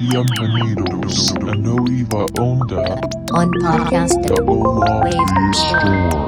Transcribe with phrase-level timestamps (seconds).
[0.00, 3.00] Bienvenidos a Nueva Onda.
[3.32, 5.14] on podcast The Hola Wave
[5.52, 6.24] Store.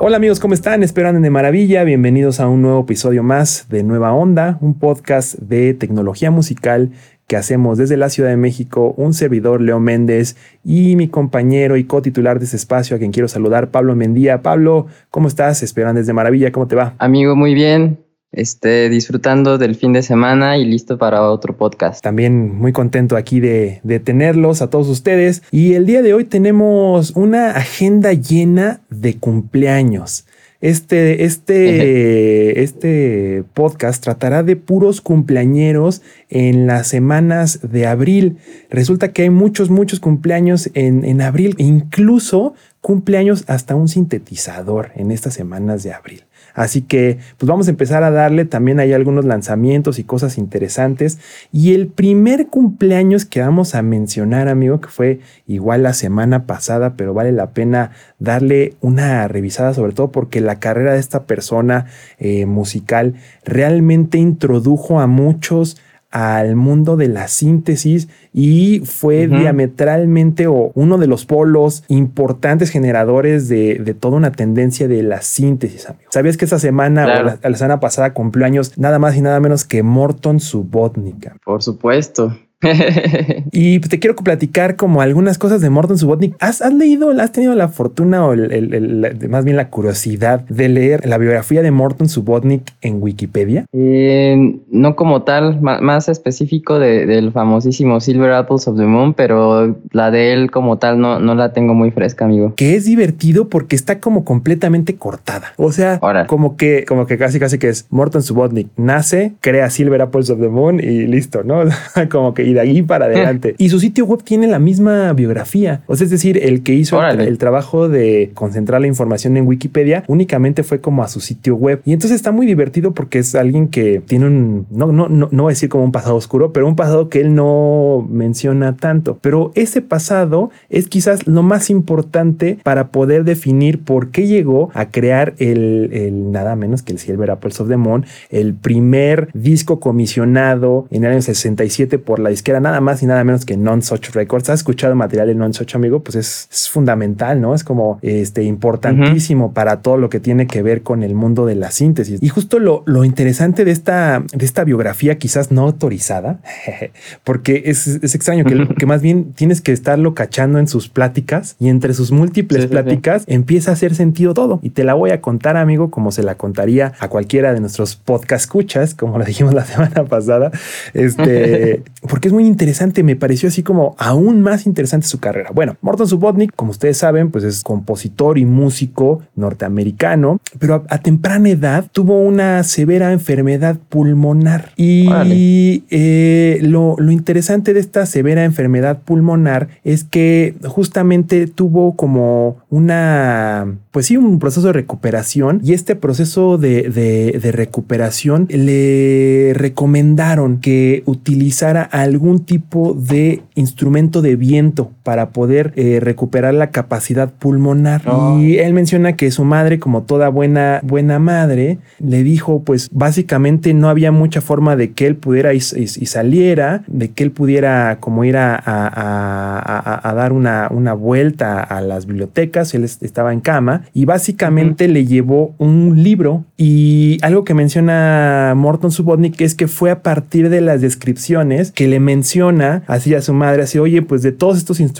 [0.00, 0.82] Hola amigos, ¿cómo están?
[0.82, 1.84] Espero anden de maravilla.
[1.84, 6.92] Bienvenidos a un nuevo episodio más de Nueva Onda, un podcast de tecnología musical
[7.26, 11.84] que hacemos desde la Ciudad de México, un servidor Leo Méndez y mi compañero y
[11.84, 14.40] cotitular de este espacio a quien quiero saludar, Pablo Mendía.
[14.40, 15.62] Pablo, ¿cómo estás?
[15.62, 16.94] Espero andes de maravilla, ¿cómo te va?
[16.98, 18.05] Amigo, muy bien.
[18.32, 22.02] Este, disfrutando del fin de semana y listo para otro podcast.
[22.02, 25.42] También muy contento aquí de, de tenerlos a todos ustedes.
[25.50, 30.26] Y el día de hoy tenemos una agenda llena de cumpleaños.
[30.60, 38.38] Este, este, este podcast tratará de puros cumpleañeros en las semanas de abril.
[38.70, 44.90] Resulta que hay muchos, muchos cumpleaños en, en abril, e incluso cumpleaños hasta un sintetizador
[44.94, 46.25] en estas semanas de abril.
[46.56, 51.18] Así que pues vamos a empezar a darle, también hay algunos lanzamientos y cosas interesantes.
[51.52, 56.94] Y el primer cumpleaños que vamos a mencionar, amigo, que fue igual la semana pasada,
[56.96, 61.86] pero vale la pena darle una revisada, sobre todo porque la carrera de esta persona
[62.18, 63.14] eh, musical
[63.44, 65.76] realmente introdujo a muchos
[66.10, 73.48] al mundo de la síntesis y fue diametralmente o uno de los polos importantes generadores
[73.48, 76.08] de, de toda una tendencia de la síntesis, amigo.
[76.10, 77.20] ¿Sabías que esta semana Claro.
[77.20, 81.26] o la, la semana pasada cumplió años nada más y nada menos que Morton Subotnik?
[81.26, 81.40] amigo?
[81.44, 82.36] Por supuesto.
[83.52, 86.34] Y te quiero platicar como algunas cosas de Morton Subotnik.
[86.40, 89.70] ¿Has, has leído, has tenido la fortuna o el- el- el- la- más bien la
[89.70, 93.64] curiosidad de leer la biografía de Morton Subotnik en Wikipedia?
[93.72, 99.76] Eh, no como tal, más específico de- del famosísimo Silver Apples of the Moon, pero
[99.92, 102.54] la de él como tal no, no la tengo muy fresca, amigo.
[102.56, 105.52] que es divertido porque está como completamente cortada.
[105.56, 110.02] O sea, como que, como que casi casi que es Morton Subotnik nace, crea Silver
[110.02, 111.60] Apples of the Moon y listo, ¿no?
[112.10, 113.54] como que y de ahí para adelante.
[113.58, 115.82] y su sitio web tiene la misma biografía.
[115.86, 120.04] O sea, es decir, el que hizo el trabajo de concentrar la información en Wikipedia
[120.06, 121.80] únicamente fue como a su sitio web.
[121.84, 125.42] Y entonces está muy divertido porque es alguien que tiene un, no, no, no, no
[125.42, 129.18] voy a decir como un pasado oscuro, pero un pasado que él no menciona tanto.
[129.20, 134.90] Pero ese pasado es quizás lo más importante para poder definir por qué llegó a
[134.90, 139.80] crear el, el nada menos que el Silver Apples of the Moon, el primer disco
[139.80, 143.82] comisionado en el año 67 por la disquera nada más y nada menos que Non
[143.82, 144.48] Such Records.
[144.50, 146.00] ¿Has escuchado material de Non Such, amigo?
[146.02, 147.54] Pues es, es fundamental, ¿no?
[147.54, 151.54] Es como este importantísimo para todo lo que tiene que ver con el mundo de
[151.56, 152.22] la síntesis.
[152.22, 156.40] Y justo lo, lo interesante de esta, de esta biografía, quizás no autorizada,
[157.24, 161.56] porque es, es extraño que, que más bien tienes que estarlo cachando en sus pláticas
[161.58, 162.72] y entre sus múltiples Sí, sí, sí.
[162.72, 164.60] pláticas empieza a hacer sentido todo.
[164.62, 167.96] Y te la voy a contar, amigo, como se la contaría a cualquiera de nuestros
[167.96, 170.50] podcast escuchas, como lo dijimos la semana pasada.
[170.94, 173.02] Este, porque es muy interesante.
[173.02, 175.50] Me pareció así como aún más interesante su carrera.
[175.54, 180.98] Bueno, Morton Subotnik, como ustedes saben, pues es compositor y músico norteamericano, pero a, a
[180.98, 184.72] temprana edad tuvo una severa enfermedad pulmonar.
[184.76, 192.58] Y eh, lo, lo interesante de esta severa enfermedad pulmonar es que justamente tuvo como
[192.70, 199.52] una, pues sí, un proceso de recuperación y este proceso de, de- de recuperación le
[199.54, 201.82] recomendaron que utilizara
[202.16, 208.02] algún tipo de instrumento de viento para poder eh, recuperar la capacidad pulmonar.
[208.08, 208.40] Oh.
[208.40, 213.72] Y él menciona que su madre, como toda buena, buena madre, le dijo, pues básicamente
[213.72, 217.30] no había mucha forma de que él pudiera y, y- y saliera, de que él
[217.30, 223.00] pudiera como ir a, a- a- dar una, una vuelta a las bibliotecas, él es-
[223.00, 229.40] estaba en cama y básicamente le llevó un libro y algo que menciona Morton Subotnik
[229.40, 233.62] es que fue a partir de las descripciones que le menciona así a su madre,
[233.62, 234.95] así, oye, pues de todos estos instrumentos,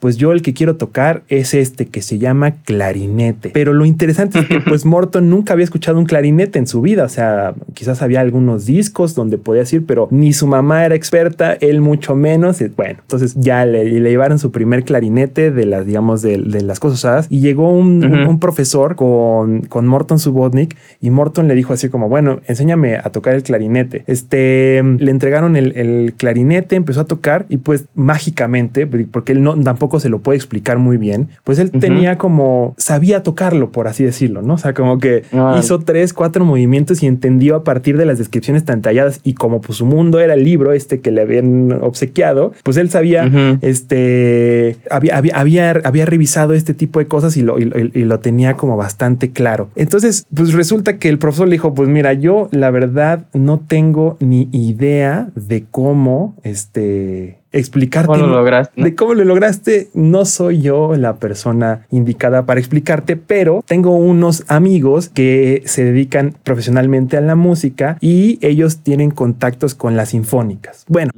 [0.00, 3.50] pues yo el que quiero tocar es este que se llama clarinete.
[3.50, 7.04] Pero lo interesante es que pues Morton nunca había escuchado un clarinete en su vida,
[7.04, 11.54] o sea, quizás había algunos discos donde podía decir, pero ni su mamá era experta,
[11.54, 12.62] él mucho menos.
[12.76, 16.80] Bueno, entonces ya le, le llevaron su primer clarinete de las, digamos, de, de las
[16.80, 21.88] cosas usadas y llegó un, profesor con, con Morton Subotnik y Morton le dijo así
[21.88, 24.04] como, bueno, enséñame a tocar el clarinete.
[24.06, 29.42] Este, le entregaron el, el clarinete, empezó a tocar y pues mágicamente, porque porque él
[29.44, 33.86] no tampoco se lo puede explicar muy bien, pues él tenía como sabía tocarlo, por
[33.86, 34.54] así decirlo, ¿no?
[34.54, 35.56] O sea, como que Ah.
[35.60, 39.60] hizo tres, cuatro movimientos y entendió a partir de las descripciones tan talladas y como
[39.60, 43.30] pues su mundo era el libro este que le habían obsequiado, pues él sabía,
[43.60, 48.04] este, había, había, había, había revisado este tipo de cosas y lo, y, lo- y
[48.04, 49.68] lo tenía como bastante claro.
[49.76, 54.16] Entonces, pues resulta que el profesor le dijo, pues mira, yo la verdad no tengo
[54.20, 58.06] ni idea de cómo, este, explicarte.
[58.06, 58.82] ¿Cómo lo lograste?
[58.82, 64.44] De cómo lo lograste, no soy yo la persona indicada para explicarte, pero tengo unos
[64.48, 70.84] amigos que se dedican profesionalmente a la música y ellos tienen contactos con las sinfónicas.
[70.88, 71.12] Bueno,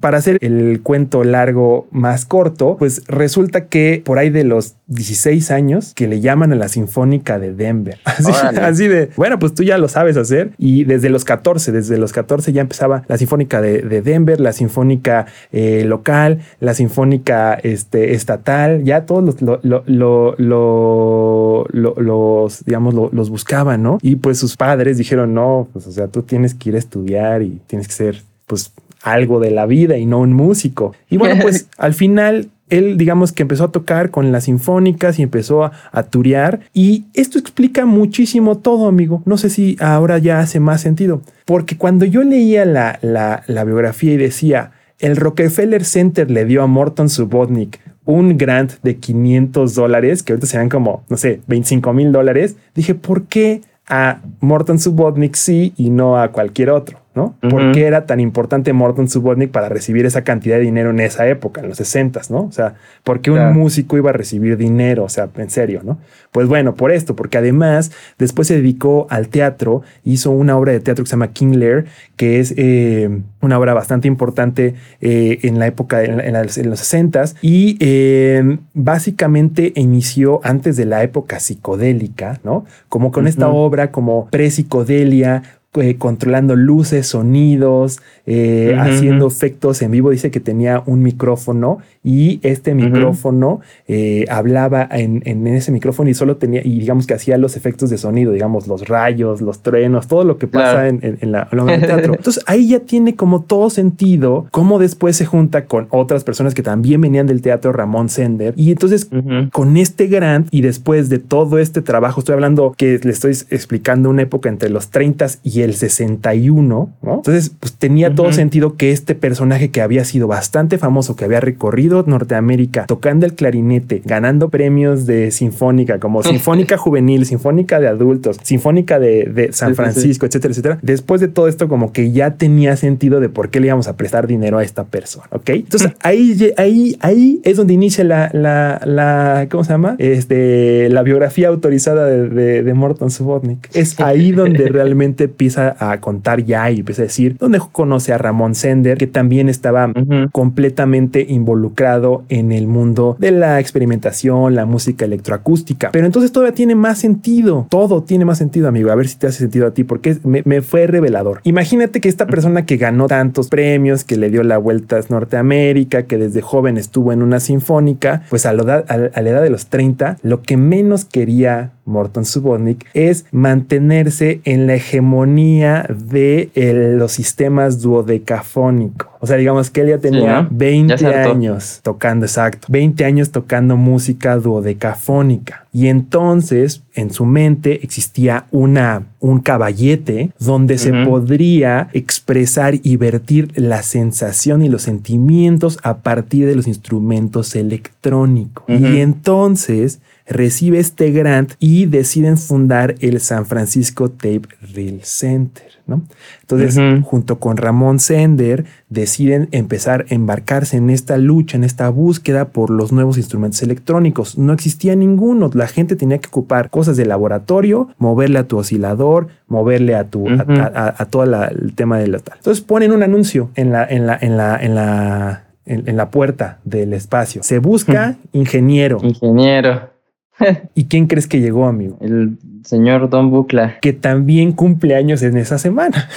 [0.00, 5.50] para hacer el cuento largo más corto, pues resulta que por ahí de los 16
[5.50, 7.98] años que le llaman a la Sinfónica de Denver.
[8.04, 10.50] Así de, bueno, pues tú ya lo sabes hacer.
[10.58, 14.52] Y desde los 14, desde los 14 ya empezaba la Sinfónica de, de Denver, la
[14.52, 21.94] Sinfónica eh, local, la Sinfónica este, estatal, ya todos los, lo- lo- lo- lo- lo-
[22.00, 23.98] los, digamos, lo- los buscaban, ¿no?
[24.02, 27.42] Y pues sus padres dijeron, no, pues o sea, tú tienes que ir a estudiar
[27.42, 28.72] y tienes que ser, pues,
[29.02, 30.94] algo de la vida y no un músico.
[31.10, 35.22] Y bueno, pues al final él, digamos que empezó a tocar con las sinfónicas y
[35.22, 36.60] empezó a, a turear.
[36.72, 39.22] Y esto explica muchísimo todo, amigo.
[39.26, 41.20] No sé si ahora ya hace más sentido.
[41.44, 44.72] Porque cuando yo leía la, la, la biografía y decía,
[45.04, 50.46] el Rockefeller Center le dio a Morton Subotnick un grant de 500 dólares, que ahorita
[50.46, 55.90] serían como, no sé, 25 mil dólares, dije, ¿por qué a Morton Subotnick sí y
[55.90, 57.03] no a cualquier otro?
[57.14, 57.36] ¿No?
[57.48, 61.28] ¿Por qué era tan importante Morton Subotnick para recibir esa cantidad de dinero en esa
[61.28, 62.42] época, en los 60, ¿no?
[62.44, 63.54] O sea, ¿por qué un Claro.
[63.54, 65.04] músico iba a recibir dinero?
[65.04, 65.98] O sea, en serio, ¿no?
[66.32, 70.80] Pues bueno, por esto, porque además después se dedicó al teatro, hizo una obra de
[70.80, 71.84] teatro que se llama King Lear,
[72.16, 73.08] que es eh,
[73.40, 77.76] una obra bastante importante eh, en la época, en, en las- en los 60 y
[77.80, 82.64] eh, básicamente inició antes de la época psicodélica, ¿no?
[82.88, 85.42] Como con esta obra como pre-psicodelia,
[85.76, 90.10] eh, controlando luces, sonidos, eh, haciendo efectos en vivo.
[90.10, 96.14] Dice que tenía un micrófono y este micrófono eh, hablaba en, en ese micrófono y
[96.14, 100.06] solo tenía, y digamos que hacía los efectos de sonido, digamos, los rayos, los truenos,
[100.06, 100.86] todo lo que pasa Claro.
[100.88, 102.14] en, en- en la, en de teatro.
[102.18, 106.62] Entonces ahí ya tiene como todo sentido cómo después se junta con otras personas que
[106.62, 109.08] también venían del teatro, Ramón Sender, y entonces
[109.52, 114.10] con este grant y después de todo este trabajo, estoy hablando que le estoy explicando
[114.10, 117.14] una época entre los 30 y el 61, ¿no?
[117.14, 121.40] Entonces, pues tenía todo sentido que este personaje que había sido bastante famoso, que había
[121.40, 128.38] recorrido Norteamérica tocando el clarinete, ganando premios de sinfónica, como sinfónica juvenil, sinfónica de adultos,
[128.42, 129.74] sinfónica de, de San Sí, sí, sí.
[129.74, 130.78] Francisco, etcétera, etcétera.
[130.82, 133.96] Después de todo esto, como que ya tenía sentido de por qué le íbamos a
[133.96, 135.50] prestar dinero a esta persona, ¿ok?
[135.50, 139.96] Entonces ahí, ahí, ahí es donde inicia la, la, la, ¿cómo se llama?
[139.98, 143.68] Este, la biografía autorizada de, de, de Morton Subotnick.
[143.74, 148.18] Es ahí donde realmente empieza a contar ya y empieza a decir, donde conoce a
[148.18, 149.92] Ramón Sender, que también estaba
[150.32, 155.90] completamente involucrado en el mundo de la experimentación, la música electroacústica.
[155.92, 157.66] Pero entonces todavía tiene más sentido.
[157.70, 158.90] Todo tiene más sentido, amigo.
[158.90, 161.40] A ver si te hace sentido a ti, porque me, me fue revelador.
[161.44, 166.04] Imagínate que esta persona que ganó tantos premios, que le dio la vuelta a Norteamérica,
[166.04, 169.50] que desde joven estuvo en una sinfónica, pues a la edad, a la edad de
[169.50, 176.96] los 30, lo que menos quería Morton Subotnick es mantenerse en la hegemonía de el-
[176.98, 179.08] los sistemas duodecafónicos.
[179.20, 180.48] O sea, digamos que él ya tenía ¿no?
[180.50, 181.30] 20 Ya se hartó.
[181.32, 185.66] años tocando, exacto, 20 años tocando música duodecafónica.
[185.72, 193.50] Y entonces en su mente existía una, un caballete donde se podría expresar y vertir
[193.56, 198.64] la sensación y los sentimientos a partir de los instrumentos electrónicos.
[198.68, 204.42] Y entonces recibe este grant y deciden fundar el San Francisco Tape
[204.74, 206.02] Reel Center, ¿no?
[206.40, 212.46] Entonces, junto con Ramón Sender, deciden empezar a embarcarse en esta lucha, en esta búsqueda
[212.48, 214.38] por los nuevos instrumentos electrónicos.
[214.38, 215.50] No existía ninguno.
[215.52, 220.26] La gente tenía que ocupar cosas de laboratorio, moverle a tu oscilador, moverle a tu
[220.28, 220.52] a, Ujú.
[220.52, 222.38] a- a- a todo la- el tema de la tal.
[222.38, 226.10] Entonces ponen un anuncio en la en la en la en la en, en la
[226.10, 227.42] puerta del espacio.
[227.42, 229.00] Se busca ingeniero.
[229.02, 229.93] Ingeniero.
[230.74, 231.98] ¿Y quién crees que llegó, amigo?
[232.00, 233.78] El señor Don Bucla.
[233.80, 236.08] Que también cumple años en esa semana.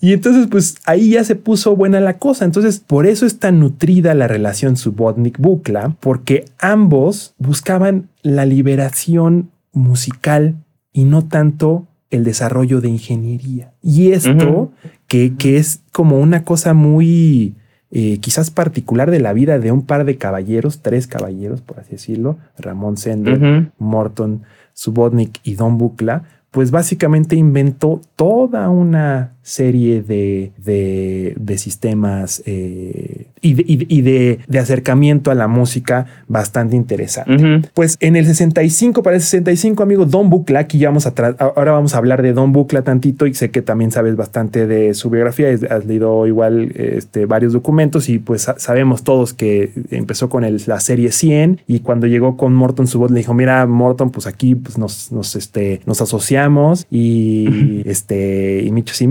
[0.00, 2.44] Y entonces, pues ahí ya se puso buena la cosa.
[2.44, 10.56] Entonces, por eso es tan nutrida la relación Subotnik-Bukla, porque ambos buscaban la liberación musical
[10.92, 13.72] y no tanto el desarrollo de ingeniería.
[13.80, 14.72] Y esto,
[15.06, 17.54] que, que es como una cosa muy
[17.96, 21.92] eh, quizás particular de la vida de un par de caballeros, tres caballeros, por así
[21.92, 23.70] decirlo, Ramón Sender.
[23.78, 32.42] Morton, Subotnik y Don Bucla, pues básicamente inventó toda una serie de, de, de sistemas
[32.46, 37.60] eh, y, de, y de- acercamiento a la música bastante interesante.
[37.74, 41.72] Pues en el 65, para el 65, amigo, Don Bucla, aquí ya vamos a ahora
[41.72, 45.10] vamos a hablar de Don Bucla tantito y sé que también sabes bastante de su
[45.10, 50.44] biografía, has leído igual este, varios documentos y pues sa- sabemos todos que empezó con
[50.44, 54.10] el- la serie 100 y cuando llegó con Morton su voz le dijo, mira Morton,
[54.10, 59.06] pues aquí pues, nos, nos, este, nos asociamos y, este, y michos y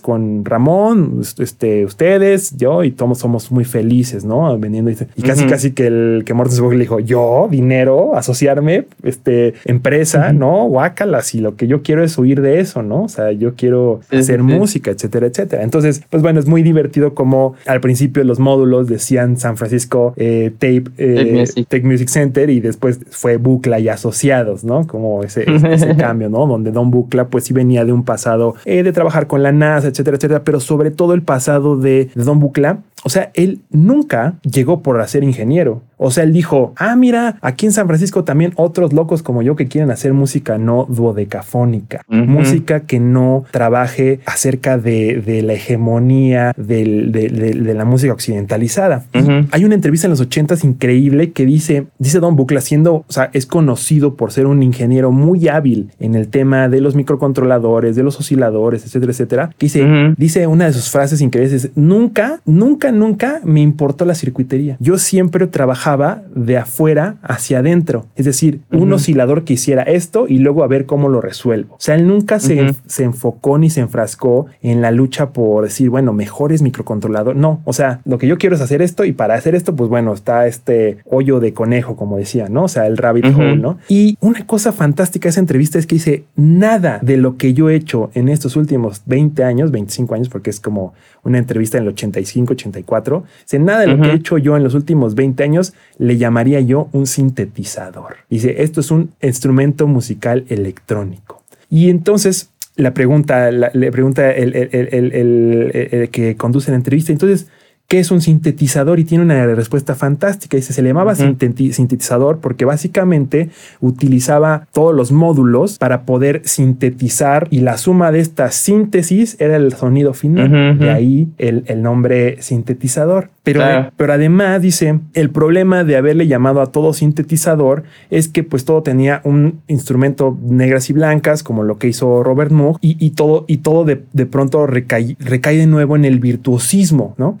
[0.00, 4.58] con Ramón, este, ustedes, yo y todos somos muy felices, ¿no?
[4.58, 8.86] Vendiendo y, y casi casi que el que Morton Subotnik le dijo, yo, dinero, asociarme,
[9.02, 10.32] este, empresa.
[10.32, 10.64] ¿no?
[10.66, 13.04] Guácalas y lo que yo quiero es huir de eso, ¿no?
[13.04, 15.62] O sea, yo quiero hacer música, etcétera, etcétera.
[15.62, 20.50] Entonces, pues bueno, es muy divertido como al principio los módulos decían San Francisco eh,
[20.58, 21.66] Tape, eh, Tape Music.
[21.68, 24.86] Tape Music Center y después fue Bucla y Asociados, ¿no?
[24.86, 26.46] Como ese, ese- ese cambio, ¿no?
[26.46, 30.16] Donde Don Bucla pues sí venía de un pasado eh, de trabajar con la Etcétera,
[30.16, 32.78] etcétera, pero sobre todo el pasado de, Don Bucla.
[33.04, 35.82] O sea, él nunca llegó por ser ingeniero.
[35.98, 39.56] O sea, él dijo, ah, mira, aquí en San Francisco también otros locos como yo
[39.56, 42.24] que quieren hacer música no duodecafónica, Ujú.
[42.24, 48.12] música que no trabaje acerca de, de la hegemonía del- de, de- de la música
[48.12, 49.04] occidentalizada.
[49.12, 49.32] Y Ujú.
[49.50, 53.30] Hay una entrevista en los ochentas increíble que dice, dice Don Bucla, siendo, o sea,
[53.32, 58.02] es conocido por ser un ingeniero muy hábil en el tema de los microcontroladores, de
[58.02, 59.50] los osciladores, etcétera, etcétera.
[59.58, 60.14] que dice, Ujú.
[60.16, 64.76] dice una de sus frases increíbles, es, nunca, nunca, nunca me importó la circuitería.
[64.80, 68.06] Yo siempre trabajaba de afuera hacia adentro.
[68.14, 71.74] Es decir, un oscilador que hiciera esto y luego a ver cómo lo resuelvo.
[71.74, 75.88] O sea, él nunca se, se enfocó ni se enfrascó en la lucha por decir,
[75.88, 77.36] bueno, mejores microcontrolador.
[77.36, 79.88] No, o sea, lo que yo quiero es hacer esto y para hacer esto, pues
[79.88, 82.64] bueno, está este hoyo de conejo, como decía, ¿no?
[82.64, 83.78] O sea, el rabbit hole, ¿no?
[83.88, 87.70] Y una cosa fantástica de esa entrevista es que dice, nada de lo que yo
[87.70, 90.92] he hecho en estos últimos 20 años, 25 años, porque es como
[91.24, 94.64] una entrevista en el 85, 84, dice, nada de lo que he hecho yo en
[94.64, 98.16] los últimos 20 años le llamaría yo un sintetizador.
[98.30, 101.42] Dice, esto es un instrumento musical electrónico.
[101.70, 107.10] Y entonces la pregunta, la- le pregunta el, el- el- el- que conduce la entrevista,
[107.12, 107.48] entonces,
[107.88, 109.00] ¿qué es un sintetizador?
[109.00, 110.56] Y tiene una respuesta fantástica.
[110.56, 113.48] Dice, se le llamaba sintetizador porque básicamente
[113.80, 119.72] utilizaba todos los módulos para poder sintetizar y la suma de esta síntesis era el
[119.72, 120.78] sonido final.
[120.78, 123.30] De ahí el, el nombre sintetizador.
[123.52, 123.92] Pero, Claro.
[123.96, 128.82] pero además dice, el problema de haberle llamado a todo sintetizador es que pues todo
[128.82, 133.44] tenía un instrumento negras y blancas, como lo que hizo Robert Moog, y, y todo,
[133.48, 137.38] y todo de, de pronto recae, recae de nuevo en el virtuosismo, ¿no?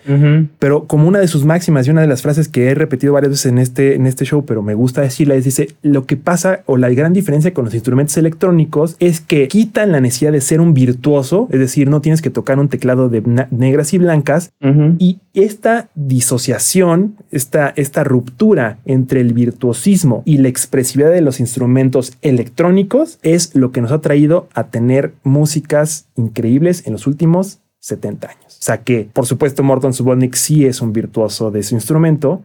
[0.58, 3.30] Pero como una de sus máximas y una de las frases que he repetido varias
[3.30, 6.60] veces en este, en este show, pero me gusta decirla, es dice, lo que pasa
[6.66, 10.60] o la gran diferencia con los instrumentos electrónicos es que quitan la necesidad de ser
[10.60, 14.50] un virtuoso, es decir, no tienes que tocar un teclado de negras y blancas,
[14.98, 22.12] y esta disociación, esta, esta ruptura entre el virtuosismo y la expresividad de los instrumentos
[22.22, 28.28] electrónicos es lo que nos ha traído a tener músicas increíbles en los últimos 70
[28.28, 28.58] años.
[28.60, 32.42] O sea que, por supuesto, Morton Subotnick sí es un virtuoso de su instrumento,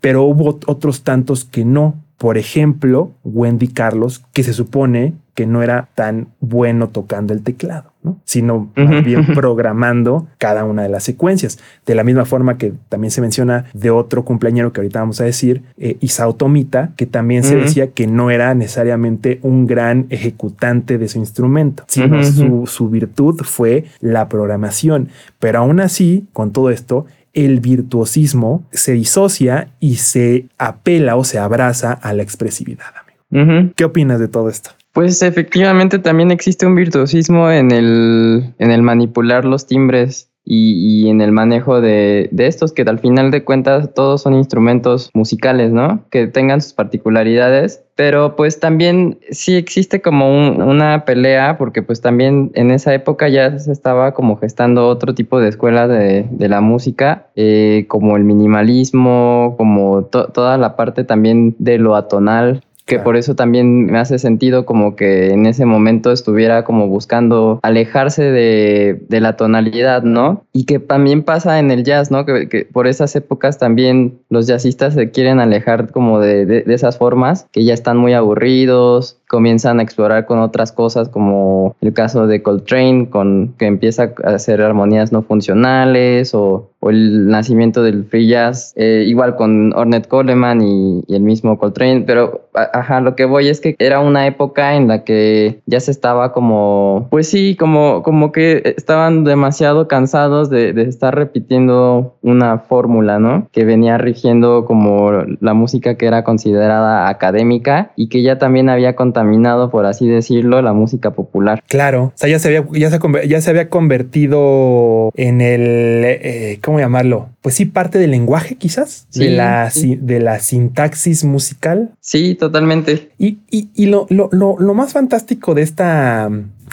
[0.00, 2.02] pero hubo otros tantos que no.
[2.16, 7.92] Por ejemplo, Wendy Carlos, que se supone que no era tan bueno tocando el teclado,
[8.02, 8.18] ¿no?
[8.24, 8.70] sino
[9.04, 11.58] bien programando cada una de las secuencias.
[11.84, 15.24] De la misma forma que también se menciona de otro cumpleañero que ahorita vamos a
[15.24, 20.96] decir, eh, Isao Tomita, que también se decía que no era necesariamente un gran ejecutante
[20.96, 25.10] de su instrumento, sino su, virtud fue la programación.
[25.38, 31.38] Pero aún así, con todo esto, el virtuosismo se disocia y se apela o se
[31.38, 32.86] abraza a la expresividad.
[33.30, 33.72] amigo.
[33.76, 34.70] ¿Qué opinas de todo esto?
[34.96, 41.10] Pues efectivamente también existe un virtuosismo en el, en el manipular los timbres y, y
[41.10, 45.70] en el manejo de, de estos, que al final de cuentas todos son instrumentos musicales,
[45.70, 46.06] ¿no?
[46.10, 52.00] Que tengan sus particularidades, pero pues también sí existe como un- una pelea, porque pues
[52.00, 56.48] también en esa época ya se estaba como gestando otro tipo de escuela de, de
[56.48, 62.62] la música, eh, como el minimalismo, como to- toda la parte también de lo atonal
[62.86, 63.04] que Claro.
[63.04, 68.22] por eso también me hace sentido como que en ese momento estuviera como buscando alejarse
[68.22, 70.46] de, de la tonalidad, ¿no?
[70.56, 72.24] y que también pasa en el jazz, ¿no?
[72.24, 77.46] Que, por esas épocas también los jazzistas se quieren alejar como de, de, esas formas,
[77.52, 82.42] que ya están muy aburridos, comienzan a explorar con otras cosas, como el caso de
[82.42, 88.72] Coltrane, con, que empieza a hacer armonías no funcionales, o, el nacimiento del free jazz,
[88.76, 93.48] eh, igual con Ornette Coleman y, y, el mismo Coltrane, pero ajá, lo que voy
[93.48, 98.02] es que era una época en la que ya se estaba como, pues sí, como,
[98.02, 103.48] como que estaban demasiado cansados de, estar repitiendo una fórmula, ¿no?
[103.52, 108.94] Que venía rigiendo como la música que era considerada académica y que ya también había
[109.16, 111.62] contaminado, por así decirlo, la música popular.
[111.68, 116.58] Claro, o sea, ya se había, ya se, ya se había convertido en el, eh,
[116.62, 117.30] ¿cómo llamarlo?
[117.40, 121.92] Pues sí, parte del lenguaje quizás, de, la, de la sintaxis musical.
[122.00, 123.10] Sí, totalmente.
[123.18, 126.30] Y, y, y lo, lo, lo, lo más fantástico de esta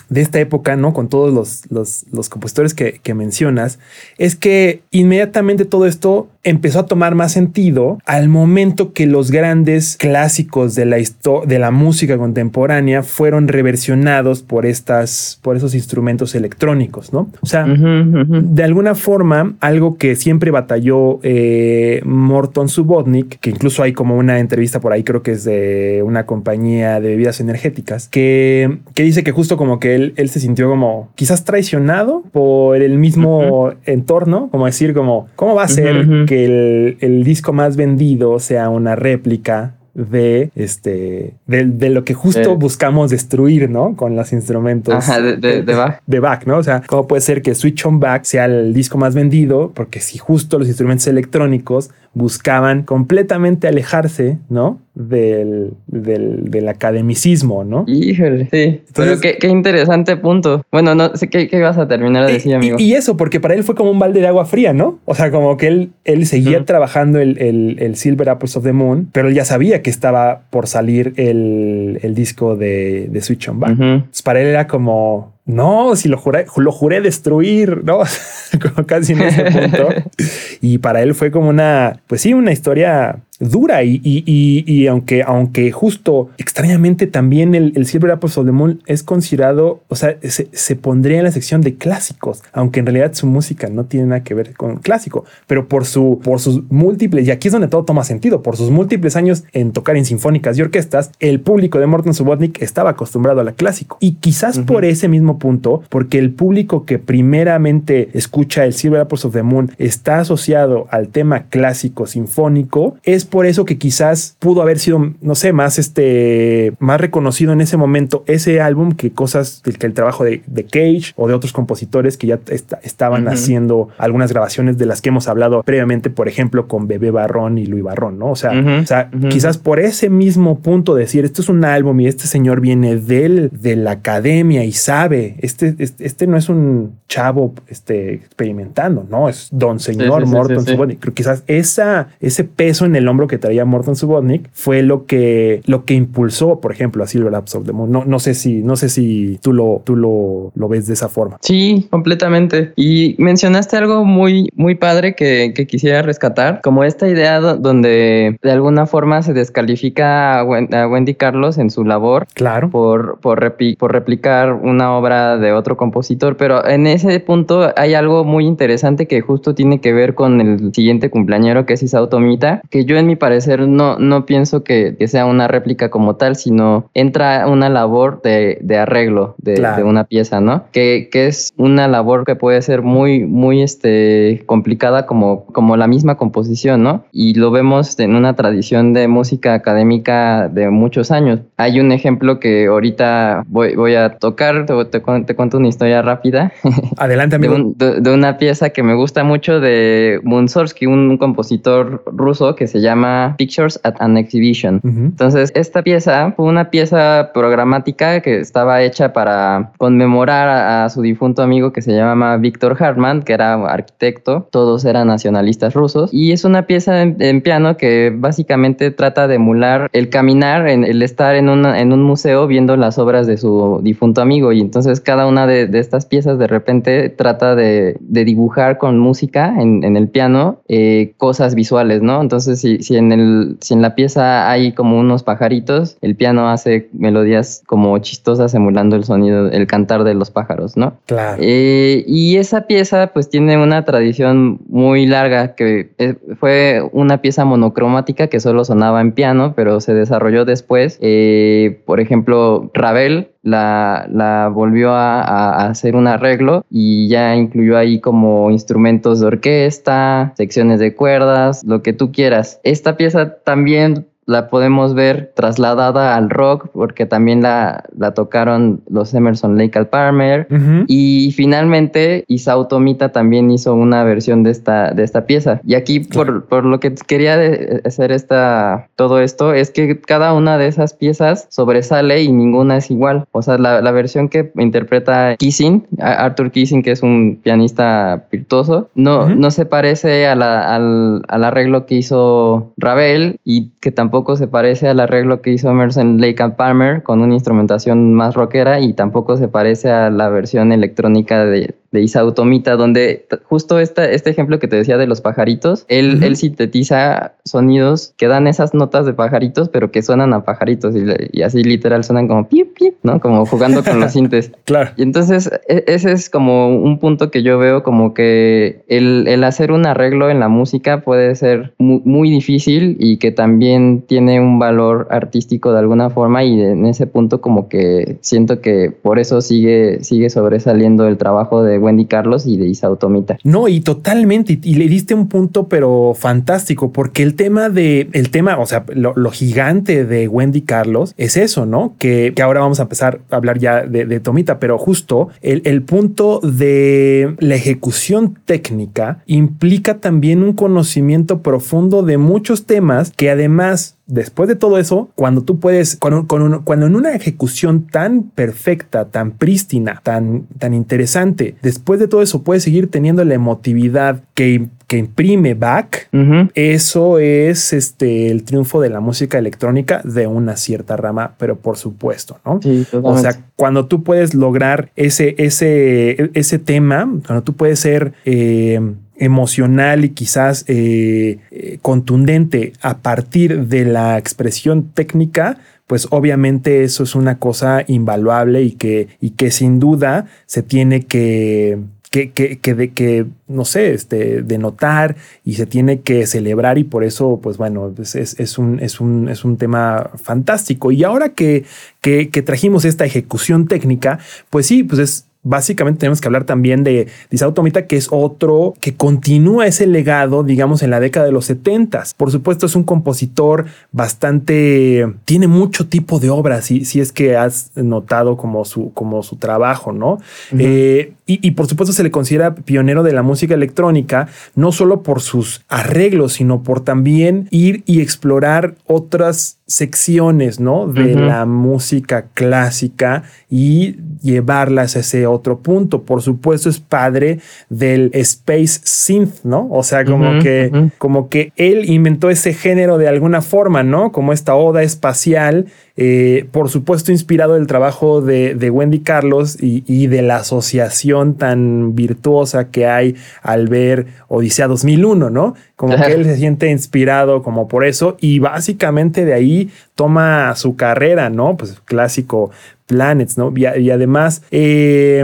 [0.10, 0.94] de esta época, ¿no?
[0.94, 3.80] Con todos los, los, los compositores que, que, mencionas,
[4.18, 9.96] es que inmediatamente todo esto empezó a tomar más sentido al momento que los grandes
[9.98, 17.14] clásicos de la, de la música contemporánea fueron reversionados por, estas, por esos instrumentos electrónicos,
[17.14, 17.30] ¿no?
[17.42, 23.94] O sea, de alguna forma, algo que siempre batalló eh, Morton Subotnik, que incluso hay
[23.94, 28.80] como una entrevista por ahí, creo que es de una compañía de bebidas energéticas, que,
[28.94, 32.98] que dice que justo como que él, él se sintió como quizás traicionado por el
[32.98, 38.40] mismo entorno, como decir como, ¿cómo va a ser que el, el disco más vendido
[38.40, 43.96] sea una réplica de este de, lo que justo buscamos destruir, ¿no?
[43.96, 46.02] Con los instrumentos de, de, de, Bach.
[46.08, 46.58] De Bach, ¿no?
[46.58, 49.72] O sea, ¿cómo puede ser que Switch on Back sea el disco más vendido?
[49.74, 54.80] Porque si justo los instrumentos electrónicos buscaban completamente alejarse, ¿no?
[54.94, 57.86] Del, del, del academicismo, ¿no?
[57.88, 58.82] Híjole, sí.
[58.94, 60.64] Pero qué, qué, interesante punto.
[60.72, 62.78] Bueno, no sé qué, qué vas a terminar de decir, amigo.
[62.80, 65.00] Y, eso, porque para él fue como un balde de agua fría, ¿no?
[65.06, 68.74] O sea, como que él, él seguía trabajando el, el, el, Silver Apples of the
[68.74, 73.50] Moon, pero él ya sabía que estaba por salir el, el disco de, de Switch
[73.50, 73.78] on Back.
[74.24, 78.00] para él era como, no, si lo juré, lo juré destruir, ¿no?
[78.62, 79.90] como casi en ese punto.
[80.62, 83.18] y para él fue como una, pues sí, una historia
[83.50, 88.52] dura y, y, y, aunque, aunque justo extrañamente también el, el, Silver Apples of the
[88.52, 92.86] Moon es considerado, o sea, se, se, pondría en la sección de clásicos, aunque en
[92.86, 96.64] realidad su música no tiene nada que ver con clásico, pero por, su, por sus
[96.70, 100.06] múltiples, y aquí es donde todo toma sentido, por sus múltiples años en tocar en
[100.06, 103.98] sinfónicas y orquestas, el público de Morton Subotnick estaba acostumbrado a la clásico.
[104.00, 109.26] Y quizás por ese mismo punto, porque el público que primeramente escucha el Silver Apples
[109.26, 114.62] of the Moon está asociado al tema clásico sinfónico, es por eso que quizás pudo
[114.62, 119.64] haber sido, no sé, más este, más reconocido en ese momento ese álbum que cosas
[119.64, 122.40] del que el trabajo de, de, Cage o de otros compositores que ya
[122.84, 127.58] estaban haciendo algunas grabaciones de las que hemos hablado previamente, por ejemplo, con Bebé Barrón
[127.58, 128.30] y Luis Barrón, ¿no?
[128.30, 132.06] O sea, o sea quizás por ese mismo punto decir, esto es un álbum y
[132.06, 136.98] este señor viene del, de la academia y sabe, este, este, este no es un
[137.08, 140.78] chavo este, experimentando, no, es don señor Morton sí,
[141.16, 145.86] Quizás esa, ese peso en el hombro que traía Morton Subotnick fue lo que, lo
[145.86, 147.92] que impulsó, por ejemplo, a Silver Apps of the Moon.
[147.92, 151.10] No, no sé si, no sé si tú lo, tú lo, lo ves de esa
[151.10, 151.38] forma.
[151.42, 152.74] Sí, completamente.
[152.76, 158.52] Y mencionaste algo muy, muy padre que, que quisiera rescatar, como esta idea donde de
[158.52, 162.28] alguna forma se descalifica a Wendy Carlos en su labor.
[162.34, 162.70] Claro.
[162.70, 168.24] Por, por, por replicar una obra de otro compositor, pero en ese punto hay algo
[168.24, 172.62] muy interesante que justo tiene que ver con el siguiente cumpleañero que es Isao Tomita,
[172.70, 176.36] que yo en mi parecer no, no pienso que, que, sea una réplica como tal,
[176.36, 180.66] sino entra una labor de, de arreglo de, de, una pieza, ¿no?
[180.72, 185.88] Que, que, es una labor que puede ser muy, muy este, complicada como, como la
[185.88, 187.06] misma composición, ¿no?
[187.12, 191.42] Y lo vemos en una tradición de música académica de muchos años.
[191.58, 196.02] Hay un ejemplo que ahorita voy, voy a tocar, te, te, te cuento una historia
[196.02, 196.52] rápida.
[196.98, 197.74] Adelante, amigo.
[197.76, 202.82] De, de, una pieza que me gusta mucho de Munsorsky, un compositor ruso que se
[202.82, 202.93] llama
[203.38, 204.82] Pictures at an Exhibition.
[204.84, 211.42] Entonces, esta pieza fue una pieza programática que estaba hecha para conmemorar a, su difunto
[211.42, 216.46] amigo que se llama Víctor Hartmann, que era arquitecto, todos eran nacionalistas rusos, y es
[216.46, 221.50] una pieza en, piano que básicamente trata de emular el caminar, en, el estar en,
[221.50, 225.48] una, en un museo viendo las obras de su difunto amigo, y entonces cada una
[225.48, 230.08] de, de estas piezas de repente trata de, de dibujar con música en, en el
[230.08, 232.22] piano eh, cosas visuales, ¿no?
[232.22, 236.50] Entonces, si, si, en el, si en la pieza hay como unos pajaritos, el piano
[236.50, 240.98] hace melodías como chistosas emulando el sonido, el cantar de los pájaros, ¿no?
[241.06, 241.38] Claro.
[241.42, 247.46] Eh, y esa pieza pues tiene una tradición muy larga que eh, fue una pieza
[247.46, 251.00] monocromática que solo sonaba en piano, pero se desarrolló después.
[251.02, 257.78] Eh, por ejemplo, Ravel la, la volvió a, a, hacer un arreglo y ya incluyó
[257.78, 262.60] ahí como instrumentos de orquesta, secciones de cuerdas, lo que tú quieras.
[262.64, 269.14] Esta pieza también la podemos ver trasladada al rock porque también la, la tocaron los
[269.14, 270.86] Emerson Lake al Palmer Ujú.
[270.88, 276.00] y finalmente Isao Tomita también hizo una versión de esta, de esta pieza y aquí
[276.00, 277.38] por, por lo que quería
[277.86, 282.90] hacer esta, todo esto es que cada una de esas piezas sobresale y ninguna es
[282.92, 288.26] igual o sea la, la versión que interpreta Kissing Arthur Kissing que es un pianista
[288.32, 289.36] virtuoso no, Ujú.
[289.36, 294.48] no se parece a la- al, al arreglo que hizo Ravel y que tampoco se
[294.48, 298.94] parece al arreglo que hizo Emerson Lake and Palmer con una instrumentación más rockera y
[298.94, 304.30] tampoco se parece a la versión electrónica de, de Isao Tomita, donde justo esta, este
[304.32, 309.06] ejemplo que te decía de los pajaritos, él, él sintetiza sonidos que dan esas notas
[309.06, 310.96] de pajaritos, pero que suenan a pajaritos
[311.32, 313.20] y, así literal suenan como pip, pip, ¿no?
[313.20, 314.52] Como jugando con los sintes.
[314.66, 314.90] Claro.
[314.98, 319.44] Y entonces e- ese es como un punto que yo veo como que el, el
[319.44, 324.40] hacer un arreglo en la música puede ser mu- muy, difícil y que también tiene
[324.40, 329.20] un valor artístico de alguna forma y en ese punto como que siento que por
[329.20, 333.38] eso sigue, sigue sobresaliendo el trabajo de Wendy Carlos y de Isao Tomita.
[333.44, 338.30] No, y totalmente, y, le diste un punto, pero fantástico, porque el tema de, el
[338.30, 341.96] tema, o sea, lo, lo gigante de Wendy Carlos es eso, ¿no?
[342.00, 345.62] Que, que ahora vamos a empezar a hablar ya de, de Tomita, pero justo el,
[345.66, 353.30] el punto de la ejecución técnica implica también un conocimiento profundo de muchos temas que
[353.30, 356.26] además Después de todo eso, cuando tú puedes, cuando
[356.74, 362.64] en una ejecución tan perfecta, tan prístina, tan, tan interesante, después de todo eso puedes
[362.64, 366.50] seguir teniendo la emotividad que, que imprime Bach, Ujú.
[366.54, 371.78] eso es este, el triunfo de la música electrónica de una cierta rama, pero por
[371.78, 372.60] supuesto, ¿no?
[372.62, 378.14] Sí, O sea, cuando tú puedes lograr ese, ese, ese tema, cuando tú puedes ser
[378.26, 378.82] eh,
[379.18, 387.04] emocional y quizás eh, eh, contundente a partir de la expresión técnica, pues obviamente eso
[387.04, 391.78] es una cosa invaluable y que, y que sin duda se tiene que,
[392.10, 396.84] que, que, que, de, que no sé, este, denotar y se tiene que celebrar y
[396.84, 400.92] por eso, pues bueno, es, es, un, es, un, es un tema fantástico.
[400.92, 401.66] Y ahora que,
[402.02, 406.84] que, que trajimos esta ejecución técnica, pues sí, pues es básicamente tenemos que hablar también
[406.84, 411.32] de Isao Tomita, que es otro que continúa ese legado, digamos, en la década de
[411.32, 412.04] los 70.
[412.18, 417.36] Por supuesto, es un compositor bastante, tiene mucho tipo de obras, si, si es que
[417.36, 420.20] has notado como su, como su trabajo, ¿no?
[420.58, 425.04] Eh, y, y por supuesto se le considera pionero de la música electrónica, no solo
[425.04, 430.88] por sus arreglos, sino por también ir y explorar otras secciones, ¿no?
[430.88, 436.04] De la música clásica y llevarlas a ese otro punto.
[436.04, 439.68] Por supuesto, es padre del space synth, ¿no?
[439.72, 444.12] O sea, como que, como que él inventó ese género de alguna forma, ¿no?
[444.12, 449.84] Como esta oda espacial, eh, por supuesto, inspirado del trabajo de, de Wendy Carlos y,
[449.86, 455.54] y de la asociación tan virtuosa que hay al ver Odisea 2001, ¿no?
[455.76, 460.76] Como que él se siente inspirado como por eso y básicamente de ahí toma su
[460.76, 461.58] carrera, ¿no?
[461.58, 462.50] Pues clásico
[462.88, 463.54] Planets, ¿no?
[463.56, 465.24] Y, además, eh,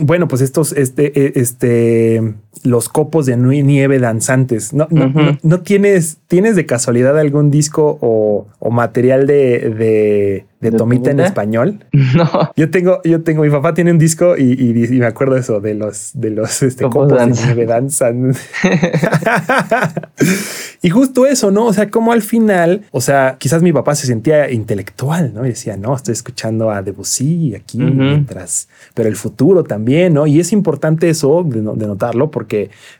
[0.00, 4.72] bueno, pues estos, este, eh, este, los copos de nieve danzantes.
[4.72, 10.44] ¿No, no, no- no tienes, tienes de casualidad algún disco o, o material de, de,
[10.60, 11.84] de ¿De Tomita en español?
[12.14, 15.36] No, Yo tengo, yo tengo, mi papá tiene un disco y, y- y me acuerdo
[15.36, 18.34] eso de los, de los este, Copos copos de nieve danzan.
[20.82, 21.66] y justo eso, ¿no?
[21.66, 25.44] O sea, como al final, o sea, quizás mi papá se sentía intelectual, ¿no?
[25.44, 30.26] Y decía, no, estoy escuchando a Debussy aquí mientras, pero el futuro también, ¿no?
[30.26, 32.47] Y es importante eso de notarlo porque,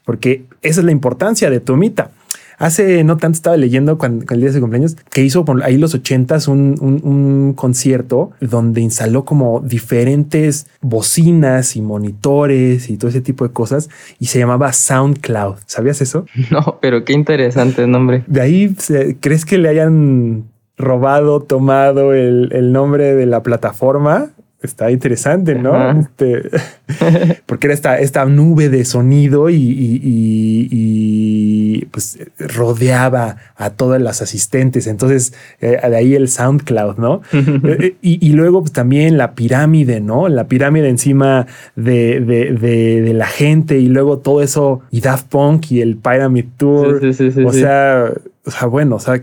[0.04, 2.10] porque esa es la importancia de Tomita.
[2.58, 5.62] Hace no tanto estaba leyendo cuando, con el día de su cumpleaños que hizo por
[5.62, 12.96] ahí los ochentas un, un, un concierto donde instaló como diferentes bocinas y monitores y
[12.96, 15.54] todo ese tipo de cosas y se llamaba SoundCloud.
[15.66, 16.26] ¿Sabías eso?
[16.50, 18.24] no, pero qué interesante nombre.
[18.26, 18.74] De ahí
[19.20, 20.44] crees que le hayan
[20.76, 24.30] robado, tomado el, el nombre de la plataforma.
[24.60, 25.74] Está interesante, ¿no?
[25.74, 26.00] Ajá.
[26.00, 26.42] Este,
[27.46, 34.00] porque era esta, esta nube de sonido y, y- y- y, pues rodeaba a todas
[34.02, 34.86] las asistentes.
[34.86, 37.22] Entonces, eh, de ahí el SoundCloud, ¿no?
[37.68, 40.28] Eh, y, luego pues, también la pirámide, ¿no?
[40.28, 45.28] La pirámide encima de, de- de- de la gente y luego todo eso y Daft
[45.28, 47.00] Punk y el Pyramid Tour.
[47.00, 48.12] Sí, sí, sí, sí, o, sea,
[48.44, 49.20] o sea, bueno, o sea,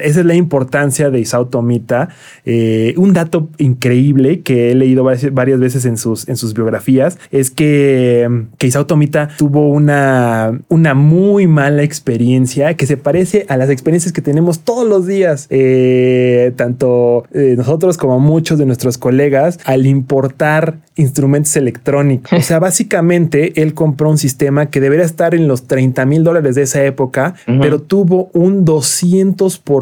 [0.00, 2.08] esa es la importancia de Isao Tomita.
[2.44, 7.50] Eh, un dato increíble que he leído varias, veces en sus, en sus biografías es
[7.50, 13.70] que, que Isao Tomita tuvo una, una muy mala experiencia que se parece a las
[13.70, 19.58] experiencias que tenemos todos los días, eh, tanto eh, nosotros como muchos de nuestros colegas,
[19.64, 22.32] al importar instrumentos electrónicos.
[22.32, 26.54] O sea, básicamente él compró un sistema que debería estar en los 30 mil dólares
[26.54, 29.81] de esa época, pero tuvo un 200%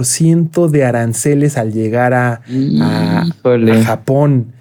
[0.69, 2.41] de aranceles al llegar a,
[2.81, 3.27] a-
[3.85, 4.53] Japón.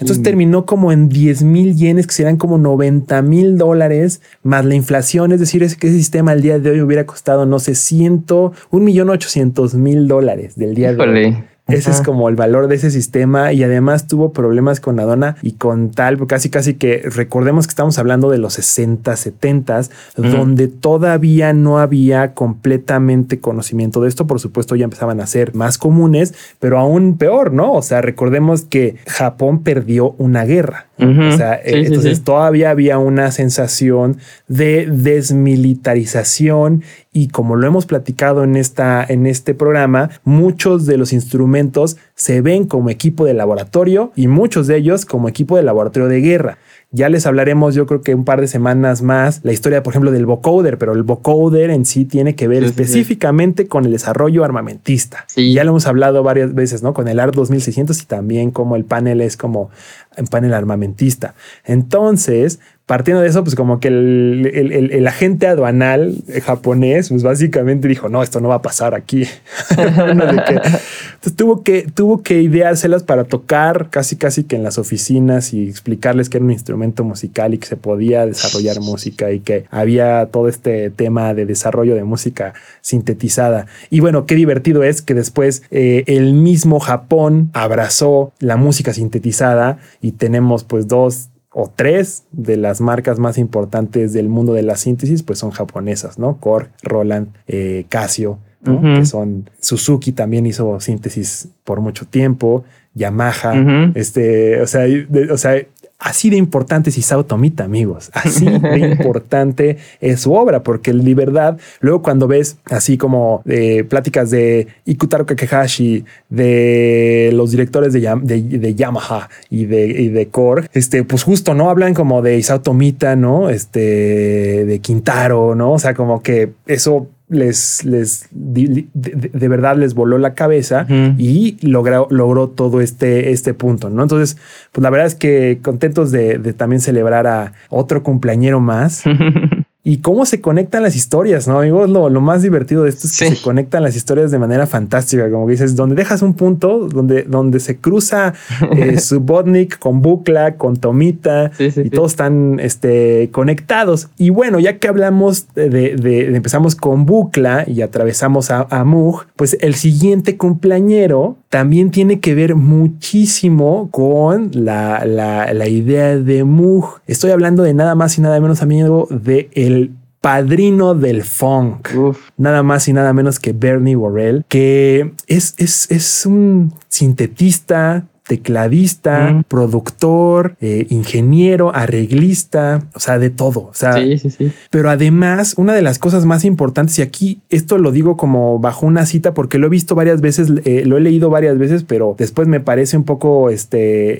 [0.00, 0.22] Entonces Sí.
[0.22, 5.30] terminó como en 10 mil yenes, que serían como 90 mil dólares, más la inflación.
[5.32, 8.52] Es decir, es que ese sistema al día de hoy hubiera costado, no sé, ciento,
[8.70, 11.36] un millón ochocientos mil dólares del día de hoy.
[11.68, 15.52] Ese es como el valor de ese sistema y además tuvo problemas con Adona y
[15.52, 19.80] con tal, casi casi que recordemos que estamos hablando de los 60, 70,
[20.16, 20.28] Ujú.
[20.28, 24.26] donde todavía no había completamente conocimiento de esto.
[24.26, 27.74] Por supuesto, ya empezaban a ser más comunes, pero aún peor, ¿no?
[27.74, 30.87] O sea, recordemos que Japón perdió una guerra.
[30.98, 32.24] O sea, Sí, eh, sí, entonces sí.
[32.24, 36.82] todavía había una sensación de desmilitarización
[37.12, 42.40] y como lo hemos platicado en esta en este programa, muchos de los instrumentos se
[42.40, 46.58] ven como equipo de laboratorio y muchos de ellos como equipo de laboratorio de guerra.
[46.90, 50.10] Ya les hablaremos, yo creo que un par de semanas más, la historia, por ejemplo,
[50.10, 52.82] del vocoder, pero el vocoder en sí tiene que ver Sí, sí, sí.
[52.82, 55.24] específicamente con el desarrollo armamentista.
[55.26, 55.52] Sí.
[55.52, 56.94] Ya lo hemos hablado varias veces, ¿no?
[56.94, 59.68] Con el ART 2600 y también como el panel es como
[60.16, 61.34] un panel armamentista.
[61.66, 67.86] Entonces, partiendo de eso, pues como que el, el- el- agente aduanal japonés, pues básicamente
[67.86, 69.24] dijo, no, esto no va a pasar aquí.
[69.76, 75.68] Entonces tuvo que, tuvo que ideárselas para tocar casi casi que en las oficinas y
[75.68, 80.26] explicarles que era un instrumento musical y que se podía desarrollar música y que había
[80.32, 83.66] todo este tema de desarrollo de música sintetizada.
[83.90, 89.76] Y bueno, qué divertido es que después eh, el mismo Japón abrazó la música sintetizada
[90.00, 94.76] y tenemos pues dos o tres de las marcas más importantes del mundo de la
[94.76, 96.36] síntesis, pues son japonesas, ¿no?
[96.38, 98.80] Korg, Roland, eh, Casio, ¿no?
[99.00, 105.38] Que son Suzuki también hizo síntesis por mucho tiempo, Yamaha, este, o sea, de- o
[105.38, 105.54] sea,
[105.98, 111.14] así de importante es Isao Tomita, amigos, así de importante es su obra, porque de
[111.14, 118.00] verdad, luego cuando ves así como eh, pláticas de Ikutaro Kakehashi, de los directores de,
[118.02, 121.68] Yam- de, de Yamaha y de, y de Korg, este, pues justo, ¿no?
[121.70, 123.50] Hablan como de Isao Tomita, ¿no?
[123.50, 125.72] Este, de Quintaro, ¿no?
[125.72, 130.86] O sea, como que eso les, les de, verdad les voló la cabeza
[131.18, 134.02] y logró, logró todo este, este punto, ¿no?
[134.02, 134.38] Entonces,
[134.72, 139.04] pues la verdad es que contentos de, de también celebrar a otro cumpleañero más
[139.90, 141.58] y cómo se conectan las historias, ¿no?
[141.60, 143.36] Amigos, lo, lo más divertido de esto es que Sí.
[143.36, 147.58] se conectan las historias de manera fantástica, como dices, donde dejas un punto, donde, donde
[147.58, 148.34] se cruza
[148.76, 154.08] eh, Subotnik con Bucla, con Tomita, Sí, sí, y todos están este, conectados.
[154.18, 158.84] Y bueno, ya que hablamos de, de- de- empezamos con Bucla y atravesamos a, a
[158.84, 166.16] Moog, pues el siguiente cumpleañero también tiene que ver muchísimo con la, la- la idea
[166.18, 167.00] de Moog.
[167.06, 169.77] Estoy hablando de nada más y nada menos, amigo, de el
[170.20, 172.30] padrino del funk Uf.
[172.36, 179.32] nada más y nada menos que Bernie Worrell, que es, es, es un sintetista, tecladista,
[179.32, 179.44] Mm.
[179.48, 183.60] productor, eh, ingeniero, arreglista, o sea, de todo.
[183.62, 184.52] O sea, Sí, sí, sí.
[184.70, 188.86] pero además, una de las cosas más importantes, y aquí esto lo digo como bajo
[188.86, 192.14] una cita, porque lo he visto varias veces, eh, lo he leído varias veces, pero
[192.18, 194.18] después me parece un poco, este,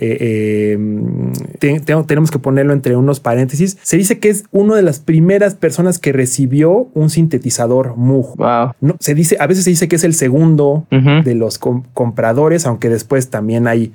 [0.73, 0.79] eh,
[1.59, 3.77] te- tengo- tenemos que ponerlo entre unos paréntesis.
[3.83, 8.37] Se dice que es una de las primeras personas que recibió un sintetizador Moog.
[8.37, 8.73] Wow.
[8.81, 12.67] No, se dice, a veces se dice que es el segundo de los com- compradores,
[12.67, 13.93] aunque después también hay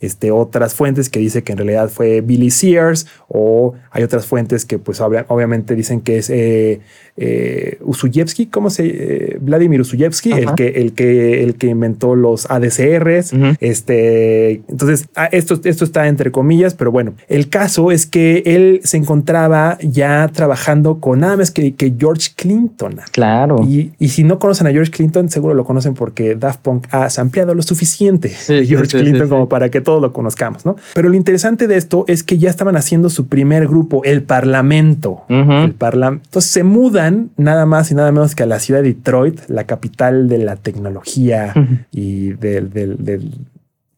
[0.00, 4.64] este, otras fuentes que dice que en realidad fue Billy Sears o hay otras fuentes
[4.64, 6.80] que pues obvia- obviamente dicen que es eh,
[7.16, 8.86] eh, Usuyevsky, ¿cómo se?
[8.86, 13.32] eh, Vladimir Usuyevsky, el que, el, que, el que inventó los ADCRs.
[13.60, 18.80] Este, entonces, ah, esto, esto está entre comillas, pero bueno, el caso es que él
[18.84, 22.96] se encontraba ya trabajando con nada más que, que George Clinton.
[23.12, 23.64] Claro.
[23.68, 27.08] Y, y si no conocen a George Clinton, seguro lo conocen porque Daft Punk ha
[27.18, 29.30] ampliado lo suficiente Sí, de sí, George sí, Clinton sí.
[29.30, 30.76] como para que todos lo conozcamos, ¿no?
[30.94, 35.22] Pero lo interesante de esto es que ya estaban haciendo su primer grupo, el Parlamento.
[35.64, 38.94] El Parlam- Entonces se mudan nada más y nada menos que a la ciudad de
[38.94, 41.52] Detroit, la capital de la tecnología
[41.90, 43.32] y del, del, del-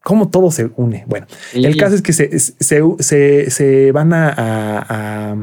[0.01, 1.03] cómo todo se une.
[1.07, 5.35] Bueno, el caso es que se, se, se- se van a, a-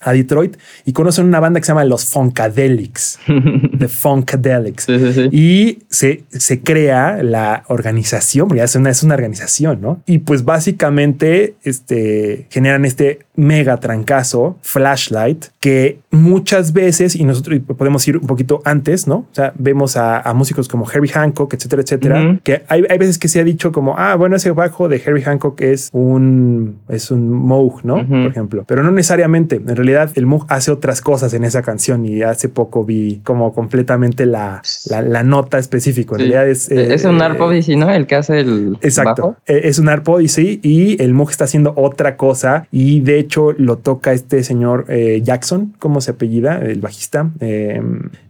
[0.00, 3.18] a- Detroit y conocen una banda que se llama los Funkadelics.
[3.78, 4.84] The Funkadelics.
[4.84, 5.28] Sí, sí, sí.
[5.32, 10.02] Y se, se crea la organización, porque es una, es una organización, ¿no?
[10.06, 18.06] Y pues básicamente este, generan este mega trancazo, Flashlight, que muchas veces, y nosotros podemos
[18.06, 19.16] ir un poquito antes, ¿no?
[19.16, 23.18] O sea, vemos a, a músicos como Herbie Hancock, etcétera, etcétera, que hay, hay veces
[23.18, 27.10] que se ha dicho como, ah, bueno, ese bajo de Herbie Hancock es un, es
[27.10, 28.06] un Moog, ¿no?
[28.06, 29.56] Por ejemplo, pero no necesariamente.
[29.56, 33.52] En realidad, el Moog hace otras cosas en esa canción y hace poco vi como
[33.52, 36.14] completamente la, la, la nota específica.
[36.14, 36.22] En Sí.
[36.30, 36.70] realidad es.
[36.70, 37.90] eh, es un Arp Odyssey, ¿no?
[37.90, 39.22] El que hace el Exacto.
[39.22, 39.36] bajo.
[39.46, 43.52] Eh, Es un Arp Odyssey y el Moog está haciendo otra cosa y de hecho
[43.52, 46.58] lo toca este señor eh, Jackson, ¿cómo se apellida?
[46.58, 47.30] El bajista.
[47.40, 47.80] Eh,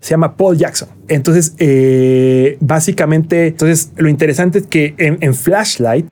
[0.01, 0.88] se llama Paul Jackson.
[1.09, 6.07] Entonces, eh, básicamente, entonces lo interesante es que en, en Flashlight.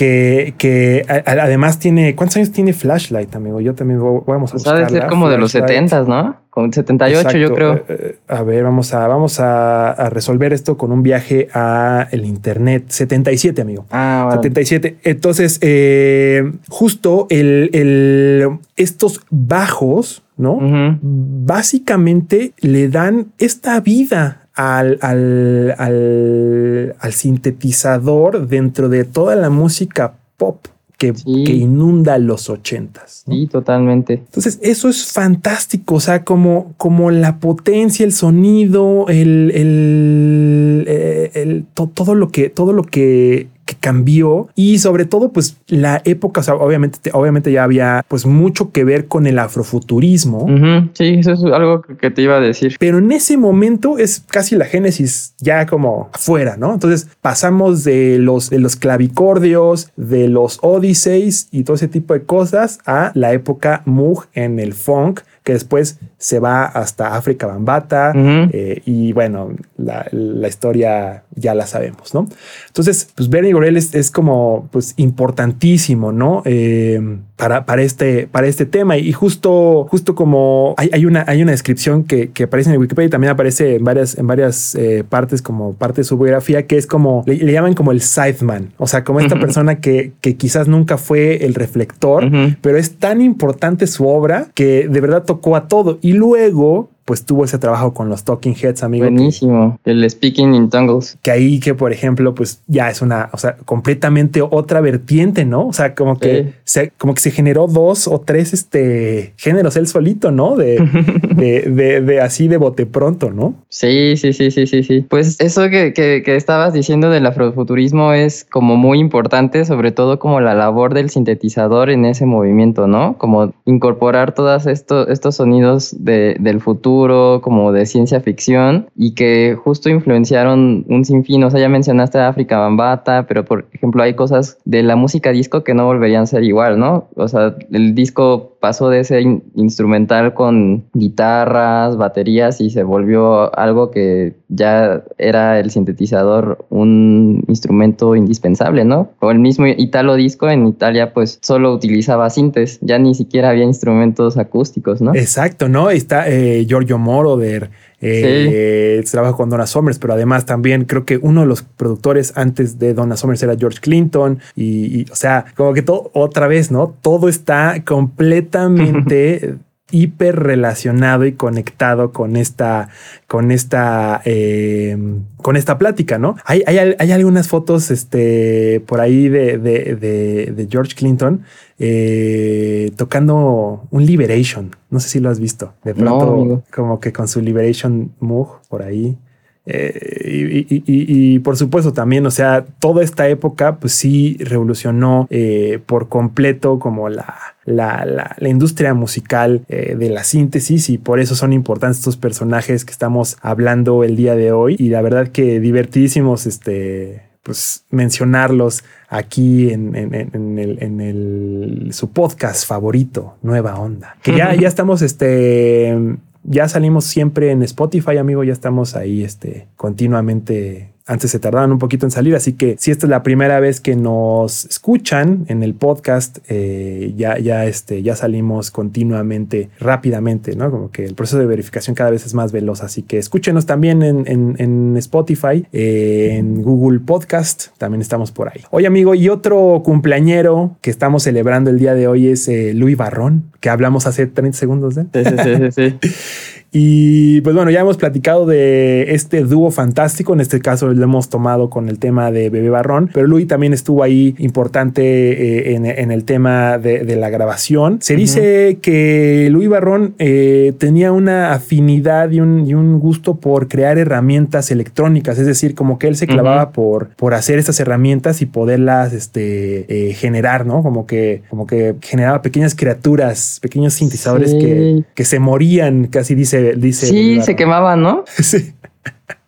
[0.00, 3.60] Que, que a- a- además tiene, ¿cuántos años tiene Flashlight, amigo?
[3.60, 5.06] Yo también voy- vamos a Pues ser buscarla.
[5.08, 5.88] como de los Flashlight.
[5.90, 6.36] 70, ¿no?
[6.48, 7.54] Como 78, yo Exacto.
[7.54, 7.74] creo.
[7.74, 12.08] Eh, eh, a ver, vamos a, vamos a, a resolver esto con un viaje a
[12.12, 12.84] el internet.
[12.88, 13.84] 77, amigo.
[13.90, 14.38] Ah, vale.
[14.38, 14.96] 77.
[15.04, 20.58] Entonces, eh, justo el, el- estos bajos, ¿no?
[21.02, 30.14] Básicamente le dan esta vida al, al, al- al sintetizador dentro de toda la música
[30.36, 30.66] pop
[30.98, 31.44] que, Sí.
[31.44, 33.22] que inunda los ochentas.
[33.26, 33.34] ¿no?
[33.34, 34.14] Sí, totalmente.
[34.14, 35.94] Entonces, eso es fantástico.
[35.94, 42.28] O sea, como, como la potencia, el sonido, el, el, eh, el- to- todo lo
[42.28, 43.48] que, todo lo que
[43.80, 48.70] cambió y sobre todo, pues la época, o sea, obviamente, obviamente ya había pues mucho
[48.70, 50.46] que ver con el afrofuturismo.
[50.92, 52.76] Sí, eso es algo que te iba a decir.
[52.78, 56.72] Pero en ese momento es casi la génesis ya como afuera, ¿no?
[56.72, 62.22] Entonces pasamos de los, de los clavicordios, de los Odysseys y todo ese tipo de
[62.22, 68.12] cosas a la época Moog en el funk, que después se va hasta África Bambata.
[68.14, 72.28] Eh, y bueno, la, la historia ya la sabemos, ¿no?
[72.66, 76.42] Entonces, pues Bernie Gorel es, es como pues importantísimo, ¿no?
[76.44, 78.98] Eh, para, para, este, para este tema.
[78.98, 83.06] Y justo, justo como hay, hay una, hay una descripción que, que aparece en Wikipedia
[83.06, 86.76] y también aparece en varias, en varias eh, partes como parte de su biografía, que
[86.76, 88.72] es como, le, le llaman como el sideman.
[88.76, 93.20] O sea, como esta persona que, que quizás nunca fue el reflector, pero es tan
[93.20, 95.98] importante su obra que de verdad tocó a todo.
[96.02, 99.04] Y luego, pues tuvo ese trabajo con los Talking Heads, amigo.
[99.06, 99.80] que- Buenísimo.
[99.84, 101.18] El Speaking in Tongues.
[101.22, 105.66] que ahí que por ejemplo pues ya es una o sea completamente otra vertiente no
[105.66, 106.50] o sea como que Sí.
[106.64, 110.76] se como que se generó dos o tres este géneros él solito no de,
[111.34, 115.00] de, de, de así de bote pronto no Sí, sí, sí, sí, sí, sí.
[115.08, 120.18] Pues eso que, que, que estabas diciendo del afrofuturismo es como muy importante, sobre todo
[120.18, 123.16] como la labor del sintetizador en ese movimiento, ¿no?
[123.18, 126.99] Como incorporar todos estos, estos sonidos de, del futuro,
[127.42, 131.44] como de ciencia ficción, y que justo influenciaron un sinfín.
[131.44, 135.64] O sea, ya mencionaste África Bambata, pero por ejemplo hay cosas de la música disco
[135.64, 137.08] que no volverían a ser igual, ¿no?
[137.16, 143.90] O sea, el disco pasó de in- instrumental con guitarras, baterías y se volvió algo
[143.90, 149.10] que ya era el sintetizador un instrumento indispensable, ¿no?
[149.20, 153.64] O el mismo Italo Disco en Italia pues solo utilizaba sintes, ya ni siquiera había
[153.64, 155.14] instrumentos acústicos, ¿no?
[155.14, 157.70] exacto no está eh, Giorgio Moroder
[158.00, 162.78] eh, trabaja con Donna Summers pero además también creo que uno de los productores antes
[162.78, 166.70] de Donna Summers era George Clinton y, y, o sea como que todo otra vez
[166.70, 169.56] no todo está completamente
[169.90, 172.88] hiper relacionado y conectado con esta,
[173.26, 174.96] con esta, eh,
[175.38, 176.36] con esta plática, ¿no?
[176.44, 181.42] Hay, hay, hay algunas fotos, este, por ahí de, de, de, de George Clinton
[181.78, 184.76] eh, tocando un Liberation.
[184.90, 185.74] No sé si lo has visto.
[185.82, 189.18] De pronto, como que con su Liberation Moog por ahí.
[189.66, 194.36] Eh, y, y- y- y por supuesto también, o sea, toda esta época pues sí
[194.40, 200.88] revolucionó eh, por completo como la, la, la- la industria musical eh, de la síntesis
[200.90, 204.88] y por eso son importantes estos personajes que estamos hablando el día de hoy y
[204.88, 211.88] la verdad que divertidísimos este pues mencionarlos aquí en, en- en- en el, en el-
[211.92, 214.16] su podcast favorito, Nueva Onda.
[214.22, 215.96] Que ya, ya estamos, este,
[216.44, 221.78] ya salimos siempre en Spotify, amigo, ya estamos ahí, este, continuamente Antes se tardaban un
[221.78, 225.62] poquito en salir, así que si esta es la primera vez que nos escuchan en
[225.62, 230.70] el podcast, eh, ya, ya, este, ya salimos continuamente, rápidamente, ¿no?
[230.70, 234.02] Como que el proceso de verificación cada vez es más veloz, así que escúchenos también
[234.02, 238.62] en, en, en Spotify, eh, en Google Podcast, también estamos por ahí.
[238.70, 242.96] Oye amigo, y otro cumpleañero que estamos celebrando el día de hoy es eh, Luis
[242.96, 246.08] Barrón, que hablamos hace 30 segundos de sí, sí, sí, sí.
[246.72, 250.32] Y pues bueno, ya hemos platicado de este dúo fantástico.
[250.34, 253.72] En este caso lo hemos tomado con el tema de Bebé Barrón, pero Luis también
[253.72, 257.98] estuvo ahí importante eh, en, en el tema de, de la grabación.
[258.00, 263.66] Se dice que Luis Barrón eh, tenía una afinidad y un, y un gusto por
[263.66, 268.42] crear herramientas electrónicas, es decir, como que él se clavaba por, por hacer estas herramientas
[268.42, 270.84] y poderlas este, eh, generar, ¿no?
[270.84, 274.58] Como que, como que generaba pequeñas criaturas, pequeños sintetizadores Sí.
[274.58, 276.59] que, que se morían, casi dice.
[276.76, 277.56] Dice Sí, se Barrón.
[277.56, 278.24] quemaban, ¿no?
[278.38, 278.74] Sí.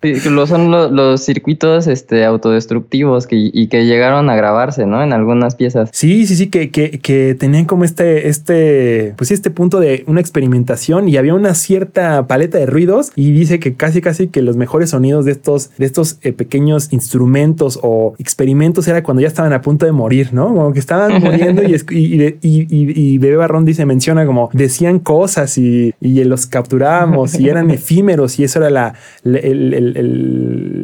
[0.03, 5.03] Sí, lo son lo- los circuitos este, autodestructivos que, y que llegaron a grabarse, ¿no?
[5.03, 5.91] En algunas piezas.
[5.93, 10.21] Sí, sí, sí, que, que, que tenían como este, este, pues este punto de una
[10.21, 14.57] experimentación y había una cierta paleta de ruidos y dice que casi, casi que los
[14.57, 19.53] mejores sonidos de estos, de estos eh, pequeños instrumentos o experimentos era cuando ya estaban
[19.53, 20.47] a punto de morir, ¿no?
[20.49, 25.95] Como que estaban muriendo y, y, y, Bebé Barrón dice, menciona como decían cosas y,
[26.01, 29.97] y los capturábamos y eran efímeros y eso era la, la- el- el-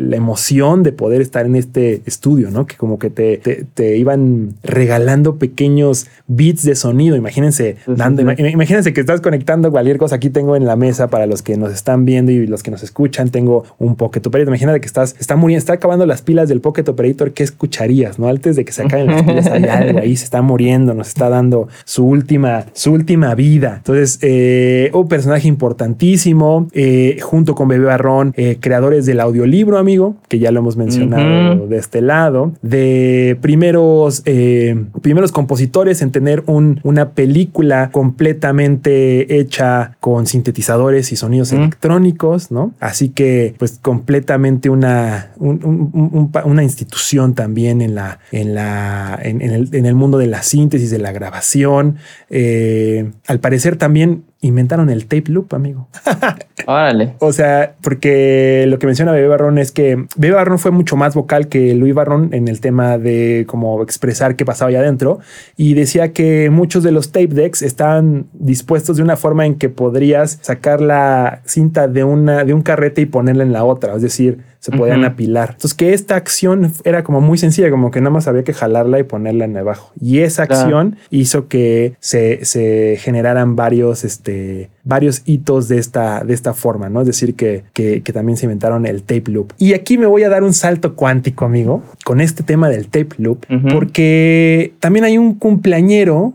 [0.09, 2.67] la emoción de poder estar en este estudio, ¿no?
[2.67, 7.15] Que como que te, te, te iban regalando pequeños bits de sonido.
[7.15, 8.43] Imagínense, Sí, dando, sí.
[8.43, 10.17] imagínense que estás conectando cualquier cosa.
[10.17, 12.83] Aquí tengo en la mesa para los que nos están viendo y los que nos
[12.83, 14.49] escuchan, tengo un Pocket Operator.
[14.49, 17.33] Imagínate que estás, está muriendo, está acabando las pilas del Pocket Operator.
[17.33, 18.19] ¿Qué escucharías?
[18.19, 21.09] No antes de que se acaben las pilas, hay algo ahí, se está muriendo, nos
[21.09, 23.75] está dando su última, su última vida.
[23.77, 30.17] Entonces, eh, un personaje importantísimo, eh, junto con Bebé Barrón, eh, creadores del audiolibro, amigo,
[30.29, 36.43] que ya lo hemos mencionado de este lado, de primeros, eh, primeros compositores en tener
[36.47, 42.73] un, una película completamente hecha con sintetizadores y sonidos electrónicos, ¿no?
[42.81, 45.61] Así que, pues, completamente una, un-
[45.93, 50.27] un- una institución también en la, en la, en, en el, en el mundo de
[50.27, 51.97] la síntesis, de la grabación.
[52.31, 55.89] Eh, al parecer también inventaron el tape loop, amigo.
[56.67, 57.15] Órale.
[57.19, 61.15] O sea, porque lo que menciona Bebé Barrón es que Bebé Barrón fue mucho más
[61.15, 65.19] vocal que Luis Barrón en el tema de cómo expresar qué pasaba allá adentro
[65.57, 69.69] y decía que muchos de los tape decks estaban dispuestos de una forma en que
[69.69, 74.03] podrías sacar la cinta de una de un carrete y ponerla en la otra, es
[74.03, 75.51] decir, se podían apilar.
[75.53, 78.99] Entonces que esta acción era como muy sencilla, como que nada más había que jalarla
[78.99, 79.93] y ponerla en abajo.
[80.01, 80.63] Y esa Claro.
[80.63, 86.89] acción hizo que se, se generaran varios, este, varios hitos de esta, de esta forma,
[86.89, 87.01] ¿no?
[87.03, 89.53] Es decir, que, que, que también se inventaron el tape loop.
[89.59, 93.15] Y aquí me voy a dar un salto cuántico, amigo, con este tema del tape
[93.19, 96.35] loop, porque también hay un cumpleañero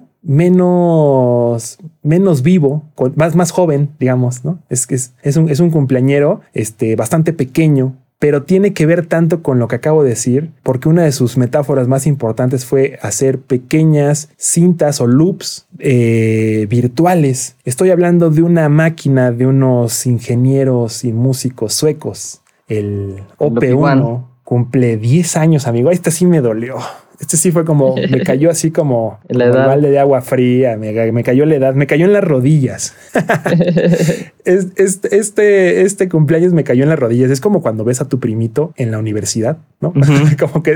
[0.74, 2.84] menos, menos vivo,
[3.16, 4.60] más, más joven, digamos, ¿no?
[4.70, 9.06] Es que es, es un, es un cumpleañero este, bastante pequeño, pero tiene que ver
[9.06, 12.98] tanto con lo que acabo de decir, porque una de sus metáforas más importantes fue
[13.02, 17.58] hacer pequeñas cintas o loops eh, virtuales.
[17.66, 23.76] Estoy hablando de una máquina de unos ingenieros y músicos suecos, el OP1.
[23.76, 24.26] OP1.
[24.46, 25.92] Cumple 10 años, amigo.
[25.92, 26.78] Este sí me dolió.
[27.24, 30.92] Este sí fue como, me cayó así como, La como balde de agua fría, me,
[31.14, 32.94] me cayó la edad, me cayó en las rodillas.
[34.46, 37.32] Es- Este, este, este cumpleaños me cayó en las rodillas.
[37.32, 39.94] Es como cuando ves a tu primito en la universidad, ¿no?
[40.40, 40.76] Como que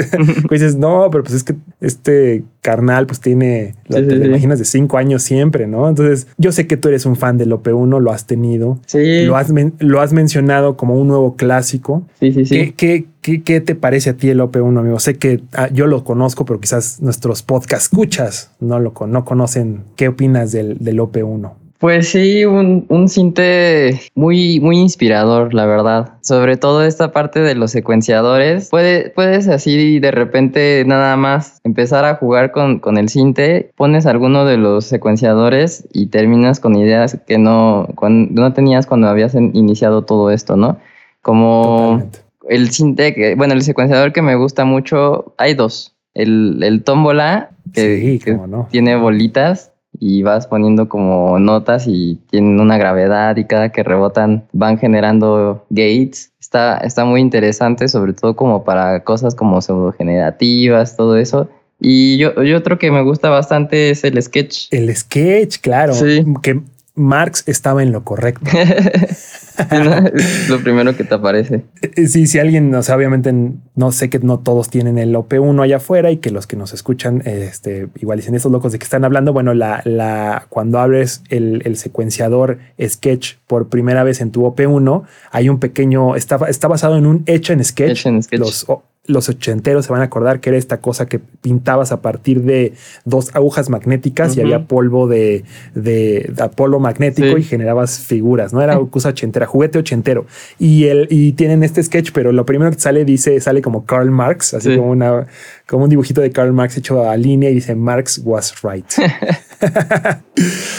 [0.50, 4.24] dices, no, pero pues es que este carnal pues tiene, lo, Sí, te sí, lo
[4.24, 4.30] sí.
[4.30, 5.90] imaginas de cinco años siempre, ¿no?
[5.90, 9.36] Entonces yo sé que tú eres un fan del OP1, lo has tenido, Sí, lo
[9.36, 12.04] has, lo has mencionado como un nuevo clásico.
[12.22, 12.56] sí, sí, sí.
[12.56, 15.00] ¿Qué, qué, qué, qué te parece a ti el OP1, amigo?
[15.00, 19.26] Sé que ah, yo lo conozco, pero quizás nuestros podcast escuchas no lo con- no
[19.26, 19.84] conocen.
[19.98, 21.52] ¿Qué opinas del, del OP1?
[21.80, 26.14] Pues sí, un, un cinte muy, muy inspirador, la verdad.
[26.22, 28.70] Sobre todo esta parte de los secuenciadores.
[28.70, 34.08] Puede, puedes así de repente nada más empezar a jugar con, con el cinte, pones
[34.08, 39.36] alguno de los secuenciadores y terminas con ideas que no, cuan- no tenías cuando habías
[39.36, 40.78] iniciado todo esto, ¿no?
[41.22, 42.20] Como Totalmente.
[42.50, 45.96] El cinte, que- bueno, el secuenciador que me gusta mucho, hay dos.
[46.14, 48.68] El, el tómbola, que, Sí, que cómo no.
[48.72, 54.46] tiene bolitas y vas poniendo como notas y tienen una gravedad y cada que rebotan
[54.54, 56.32] van generando gates.
[56.40, 61.50] Está, está muy interesante, sobre todo como para cosas como pseudogenerativas, todo eso.
[61.80, 64.68] Y yo, y otro que me gusta bastante es el sketch.
[64.72, 65.94] El sketch, claro.
[65.94, 66.26] Sí.
[66.42, 66.62] Que
[66.98, 68.50] Marx estaba en lo correcto.
[70.50, 71.64] lo primero que te aparece.
[72.08, 73.32] Sí, si alguien, o sea, obviamente
[73.76, 76.74] no sé que no todos tienen el OP1 allá afuera y que los que nos
[76.74, 79.32] escuchan, este, igual dicen estos locos de que están hablando.
[79.32, 85.04] Bueno, la, la, cuando abres el, el secuenciador Sketch por primera vez en tu OP1,
[85.32, 87.92] hay un pequeño, está, está basado en un hecho en Sketch.
[87.92, 88.40] Hecho en Sketch.
[88.40, 88.66] Los,
[89.08, 92.74] los ochenteros se van a acordar que era esta cosa que pintabas a partir de
[93.06, 95.44] dos agujas magnéticas y había polvo de,
[95.74, 97.42] de, de polo magnético Sí.
[97.42, 98.62] y generabas figuras, ¿no?
[98.62, 100.26] Era cosa ochentera, juguete ochentero.
[100.60, 104.12] Y, el, y tienen este sketch, pero lo primero que sale dice, sale como Karl
[104.12, 104.78] Marx, así Sí.
[104.78, 105.26] como, una,
[105.68, 108.86] como un dibujito de Karl Marx hecho a línea y dice Marx was right.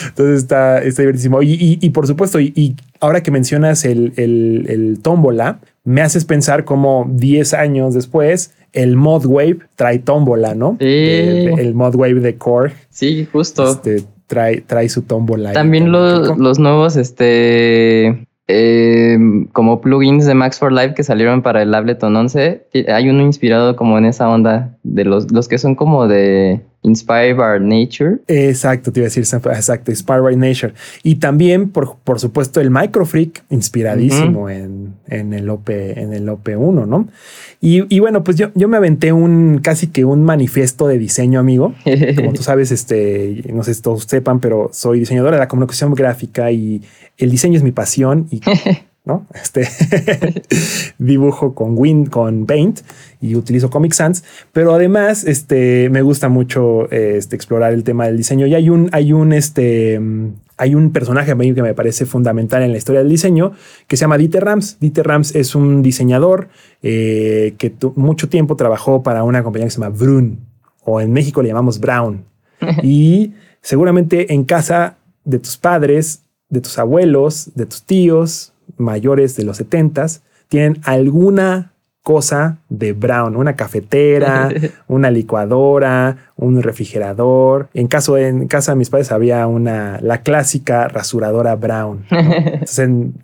[0.09, 1.43] Entonces está, está divertísimo.
[1.43, 6.01] Y, y- y por supuesto, y, y ahora que mencionas el, el, el tómbola, me
[6.03, 10.77] haces pensar como 10 años después, el Mod Wave trae tómbola, ¿no?
[10.81, 10.87] Sí.
[10.87, 13.71] El Mod Wave de Core Sí, justo.
[13.71, 15.53] este, trae, trae su tómbola.
[15.53, 19.19] También los, los nuevos, este, eh,
[19.53, 23.23] como plugins de Max for Life que salieron para el Ableton 11, ti- hay uno
[23.23, 28.19] inspirado como en esa onda de los, los que son como de Inspired by Nature.
[28.29, 30.73] Exacto, te iba a decir, exacto, Inspired by Nature.
[31.03, 34.78] Y también, por, por supuesto, el Microfreak, inspiradísimo en,
[35.09, 37.09] en el OP, en el OP1, ¿no?
[37.61, 41.41] Y, y bueno, pues yo, yo me aventé un casi que un manifiesto de diseño,
[41.41, 41.75] amigo.
[42.17, 45.95] Como tú sabes, este, no sé si todos sepan, pero soy diseñadora de la comunicación
[45.95, 46.83] gráfica y
[47.17, 48.41] el diseño es mi pasión y
[49.09, 49.27] ¿no?
[49.35, 49.67] Este
[50.99, 52.81] dibujo con Win, con Paint
[53.21, 58.19] y utilizo Comic Sans, pero además este me gusta mucho este, explorar el tema del
[58.19, 59.99] diseño y hay un hay un este
[60.59, 63.53] hay un personaje que me parece fundamental en la historia del diseño
[63.87, 64.79] que se llama Dieter Rams.
[64.81, 66.49] Dieter Rams es un diseñador
[66.83, 70.41] eh, que mucho tiempo trabajó para una compañía que se llama Brun
[70.85, 72.25] o en México le llamamos Brown
[72.83, 79.45] y seguramente en casa de tus padres, de tus abuelos, de tus tíos mayores de
[79.45, 81.73] los setentas, tienen alguna
[82.03, 84.51] cosa de Brown, una cafetera,
[84.89, 87.69] una licuadora, un refrigerador.
[87.75, 92.05] En caso en casa de mis padres había una la clásica rasuradora Brown.
[92.11, 92.19] ¿no?
[92.19, 93.15] Entonces, en-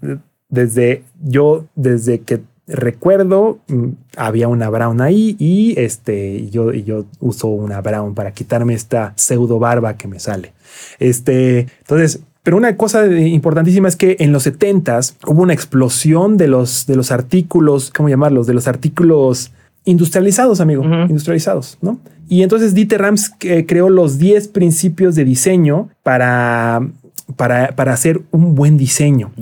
[0.48, 7.48] desde yo desde que recuerdo mm, había una Brown ahí y este yo yo uso
[7.48, 10.52] una Brown para quitarme esta pseudo barba que me sale.
[10.98, 16.46] Este, entonces, pero una cosa importantísima es que en los 70s hubo una explosión de
[16.46, 18.46] los de los artículos, ¿cómo llamarlos?
[18.46, 19.50] De los artículos
[19.84, 21.98] industrializados, amigo, industrializados, ¿no?
[22.28, 26.86] Y entonces Dieter Rams eh, creó los 10 principios de diseño para,
[27.36, 29.32] para, para hacer un buen diseño.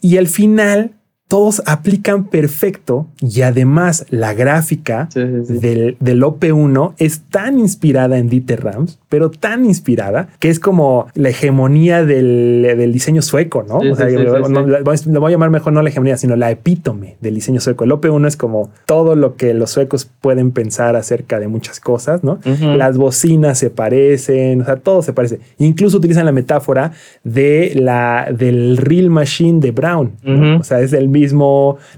[0.00, 0.92] Y al final
[1.32, 5.58] todos aplican perfecto y además la gráfica Sí, sí, sí.
[5.60, 11.06] del, del OP1 es tan inspirada en Dieter Rams, pero tan inspirada que es como
[11.14, 13.78] la hegemonía del, del diseño sueco, ¿no?
[13.78, 17.34] O sea, lo, no, voy a llamar mejor no la hegemonía, sino la epítome del
[17.34, 17.84] diseño sueco.
[17.84, 22.22] El OP1 es como todo lo que los suecos pueden pensar acerca de muchas cosas,
[22.22, 22.40] ¿no?
[22.60, 25.40] Las bocinas se parecen, o sea, todo se parece.
[25.56, 26.92] Incluso utilizan la metáfora
[27.24, 30.12] de la del real machine de Brown.
[30.60, 31.21] O sea, es el mismo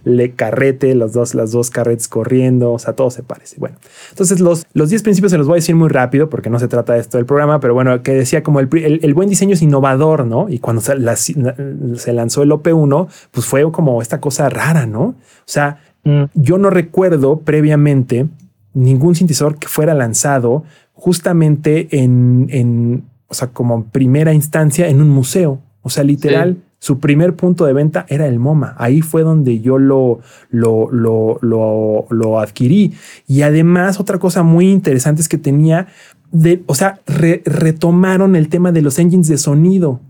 [0.05, 3.57] le carrete, los dos, las dos carretes corriendo, o sea, todo se parece.
[3.59, 3.77] Bueno,
[4.11, 6.68] entonces los, los 10 principios se los voy a decir muy rápido porque no se
[6.68, 9.55] trata de esto del programa, pero bueno, que decía como el, el, el buen diseño
[9.55, 10.49] es innovador, ¿no?
[10.49, 15.03] Y cuando se, la- se lanzó el OP1, pues fue como esta cosa rara, ¿no?
[15.03, 15.14] O
[15.47, 16.25] sea, Mm.
[16.35, 18.27] yo no recuerdo previamente
[18.75, 20.62] ningún sintetizador que fuera lanzado
[20.93, 25.61] justamente en, en, o sea, como primera instancia en un museo.
[25.83, 28.74] O sea, literal, su primer punto de venta era el MoMA.
[28.76, 30.20] Ahí fue donde yo lo,
[30.51, 32.93] lo, lo, lo, lo adquirí.
[33.26, 35.87] Y además, otra cosa muy interesante es que tenía
[36.30, 40.01] de, o sea, re- retomaron el tema de los engines de sonido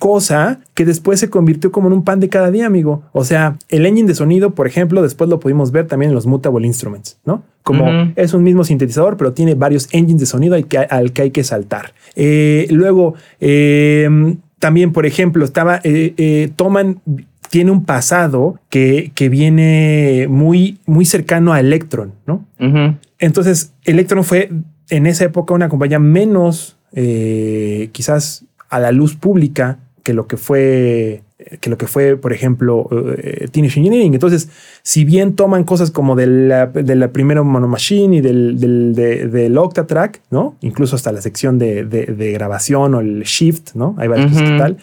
[0.00, 3.04] cosa que después se convirtió como en un pan de cada día, amigo.
[3.12, 6.26] O sea, el engine de sonido, por ejemplo, después lo pudimos ver también en los
[6.26, 7.42] Mutable Instruments, ¿no?
[7.62, 11.22] Como es un mismo sintetizador, pero tiene varios engines de sonido al que, al que
[11.22, 11.94] hay que saltar.
[12.16, 17.00] Eh, luego, eh, también, por ejemplo, estaba, eh, eh, toman,
[17.50, 22.44] tiene un pasado que, que viene muy, muy cercano a Electron, ¿no?
[23.18, 24.50] Entonces, Electron fue
[24.90, 30.36] en esa época una compañía menos eh, quizás a la luz pública que lo que
[30.36, 31.22] fue
[31.60, 34.12] que lo que fue, por ejemplo, eh, Teenage Engineering.
[34.12, 34.48] Entonces,
[34.82, 38.94] si bien toman cosas como de la, de la primera Mono Machine y del, del,
[38.94, 40.56] de- del Octatrack, ¿no?
[40.62, 43.94] Incluso hasta la sección de, de- de grabación o el Shift, ¿no?
[43.98, 44.52] Hay varias cosas Ujú.
[44.52, 44.76] que tal.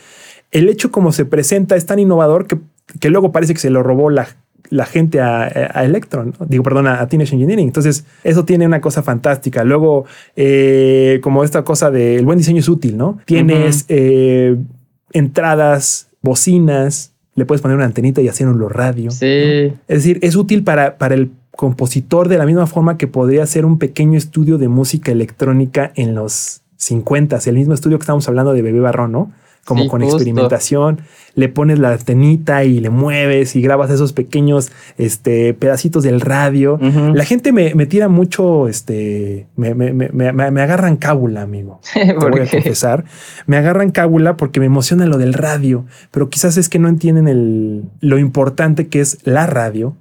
[0.52, 2.58] El hecho como se presenta es tan innovador que,
[3.02, 4.28] que luego parece que se lo robó la,
[4.70, 5.44] la gente a,
[5.74, 6.46] a Electron, ¿no?
[6.46, 7.68] digo, perdón, a, Teenage Engineering.
[7.68, 9.66] Entonces, eso tiene una cosa fantástica.
[9.66, 10.06] Luego,
[10.38, 13.20] eh, como esta cosa del buen diseño es útil, ¿no?
[13.26, 14.56] Tienes eh,
[15.20, 19.12] entradas, bocinas le puedes poner una antenita y hacer un radio.
[19.12, 19.26] Sí.
[19.26, 23.66] Es decir, es útil para, para el compositor de la misma forma que podría hacer
[23.66, 28.54] un pequeño estudio de música electrónica en los 50, el mismo estudio que estamos hablando
[28.54, 29.32] de Bebé Barrón, ¿no?
[29.66, 30.18] Como Sí, con justo.
[30.18, 31.02] experimentación,
[31.34, 36.80] le pones la antenita y le mueves y grabas esos pequeños este, pedacitos del radio.
[37.14, 41.82] La gente me, me tira mucho, este, me, me, me, agarran cábula, amigo.
[41.94, 43.06] Te ¿Por voy a confesar.
[43.48, 47.28] Me agarran cábula porque me emociona lo del radio, pero quizás es que no entienden
[47.28, 49.96] el, lo importante que es la radio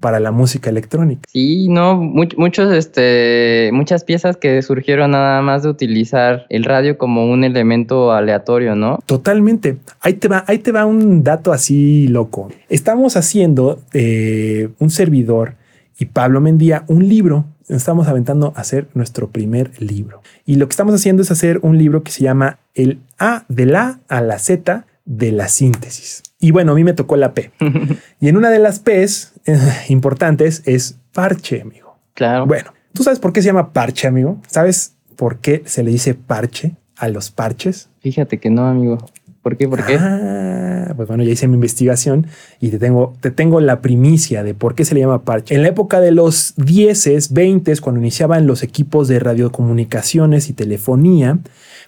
[0.00, 1.22] para la música electrónica.
[1.32, 6.98] Sí, no, much- muchos, este, muchas piezas que surgieron nada más de utilizar el radio
[6.98, 8.98] como un elemento aleatorio, ¿no?
[9.06, 9.78] Totalmente.
[10.00, 12.48] Ahí te va, ahí te va un dato así loco.
[12.68, 15.54] Estamos haciendo eh, un servidor
[15.98, 17.46] y Pablo Mendía un libro.
[17.68, 20.22] Estamos aventando a hacer nuestro primer libro.
[20.44, 23.66] Y lo que estamos haciendo es hacer un libro que se llama El A de
[23.66, 26.22] la A la Z de la síntesis.
[26.38, 27.50] Y bueno, a mí me tocó la P.
[28.20, 31.96] Y en una de las P's eh, importantes es parche, amigo.
[32.14, 32.46] Claro.
[32.46, 34.40] Bueno, ¿tú sabes por qué se llama parche, amigo?
[34.48, 37.88] ¿Sabes por qué se le dice parche a los parches?
[38.00, 38.98] Fíjate que no, amigo.
[39.42, 39.68] ¿Por qué?
[39.68, 39.96] ¿Por qué?
[40.00, 42.26] Ah, pues bueno, ya hice mi investigación
[42.58, 45.54] y te tengo, te tengo la primicia de por qué se le llama parche.
[45.54, 51.38] En la época de los 10, 20, cuando iniciaban los equipos de radiocomunicaciones y telefonía,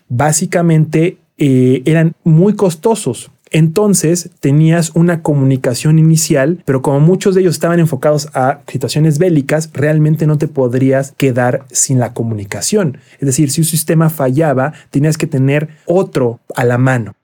[0.08, 3.30] básicamente eh, eran muy costosos.
[3.51, 9.70] Entonces tenías una comunicación inicial, pero como muchos de ellos estaban enfocados a situaciones bélicas,
[9.72, 12.99] realmente no te podrías quedar sin la comunicación.
[13.20, 17.14] Es decir, si un sistema fallaba, tenías que tener otro a la mano.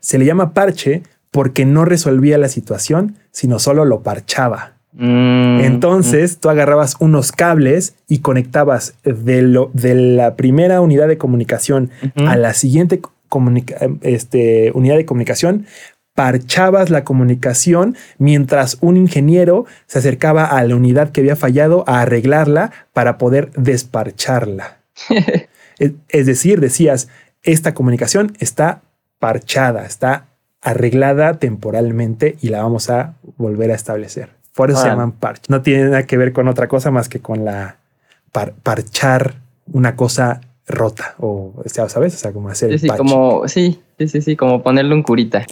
[0.00, 4.74] Se le llama parche porque no resolvía la situación, sino solo lo parchaba.
[4.92, 11.16] Mm, Entonces tú agarrabas unos cables y conectabas de, lo, de la primera unidad de
[11.16, 13.00] comunicación a la siguiente
[14.02, 15.66] este, unidad de comunicación,
[16.14, 22.02] parchabas la comunicación mientras un ingeniero se acercaba a la unidad que había fallado a
[22.02, 24.78] arreglarla para poder desparcharla.
[25.78, 27.08] es, es decir, decías,
[27.42, 28.82] esta comunicación está
[29.18, 30.26] parchada, está
[30.60, 34.30] arreglada temporalmente y la vamos a volver a establecer.
[34.54, 35.44] Por eso se llaman parche.
[35.48, 37.78] No tiene nada que ver con otra cosa más que con la
[38.32, 39.36] par- parchar
[39.72, 42.14] una cosa rota o, ¿sabes?
[42.14, 45.46] O sea, como hacer Sí, sí, como, sí, sí, sí, sí, como ponerle un curita.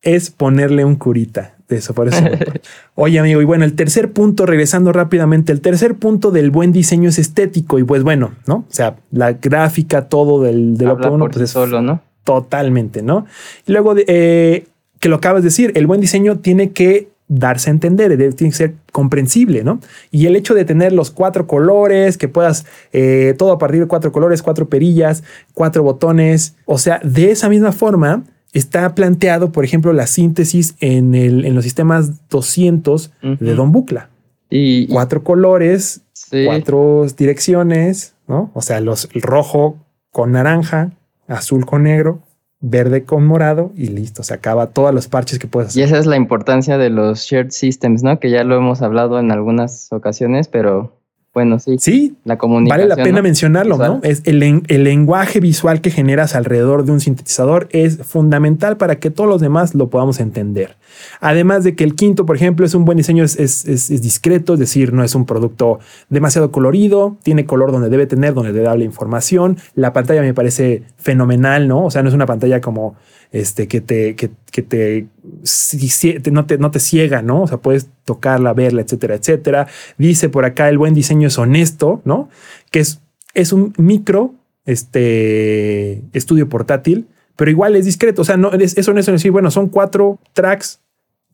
[0.00, 1.54] Es ponerle un curita.
[1.68, 2.22] De eso, por eso.
[2.94, 7.08] Oye, amigo, y bueno, el tercer punto, regresando rápidamente, el tercer punto del buen diseño
[7.08, 7.78] es estético.
[7.78, 8.56] Y pues bueno, ¿no?
[8.56, 12.02] O sea, la gráfica, todo del, de lo que uno pues, es solo, ¿no?
[12.24, 13.26] Totalmente, ¿no?
[13.66, 14.66] Y luego, de, eh,
[14.98, 18.50] que lo acabas de decir, el buen diseño tiene que darse a entender, debe- tiene
[18.50, 19.80] que ser comprensible, ¿no?
[20.10, 23.86] Y el hecho de tener los cuatro colores, que puedas eh, todo a partir de
[23.86, 25.22] cuatro colores, cuatro perillas,
[25.54, 31.14] cuatro botones, o sea, de esa misma forma está planteado, por ejemplo, la síntesis en,
[31.14, 33.54] el, en los sistemas 200 de.
[33.54, 34.10] Don Bucla.
[34.50, 38.50] Y, y- Cuatro colores, sí, cuatro direcciones, ¿no?
[38.54, 39.78] O sea, los el rojo
[40.10, 40.92] con naranja,
[41.26, 42.20] azul con negro,
[42.62, 44.22] verde con morado y listo.
[44.22, 45.94] Se acaba todos los parches que puedes y hacer.
[45.94, 48.18] esa es la importancia de los shared systems, ¿no?
[48.18, 50.96] Que ya lo hemos hablado en algunas ocasiones, pero
[51.34, 52.88] bueno, sí, Sí, la comunicación.
[52.88, 53.22] vale la pena ¿no?
[53.22, 54.00] mencionarlo, ¿no?
[54.02, 59.10] Es el, el lenguaje visual que generas alrededor de un sintetizador es fundamental para que
[59.10, 60.76] todos los demás lo podamos entender.
[61.20, 64.02] Además de que el quinto, por ejemplo, es un buen diseño, es, es- es- es
[64.02, 65.78] discreto, es decir, no es un producto
[66.10, 69.56] demasiado colorido, tiene color donde debe tener, donde debe darle información.
[69.74, 71.86] La pantalla me parece fenomenal, ¿no?
[71.86, 72.94] O sea, no es una pantalla como
[73.32, 75.06] este que te, que, que te,
[75.42, 77.42] si- no, te, no te ciega, ¿no?
[77.42, 79.66] O sea, puedes tocarla, verla, etcétera, etcétera.
[79.98, 82.28] Dice por acá el buen diseño es honesto, ¿no?
[82.70, 83.00] Que es,
[83.34, 84.34] es un micro
[84.66, 87.06] este, estudio portátil,
[87.36, 88.22] pero igual es discreto.
[88.22, 90.80] O sea, no es, es honesto en decir, bueno, son cuatro tracks,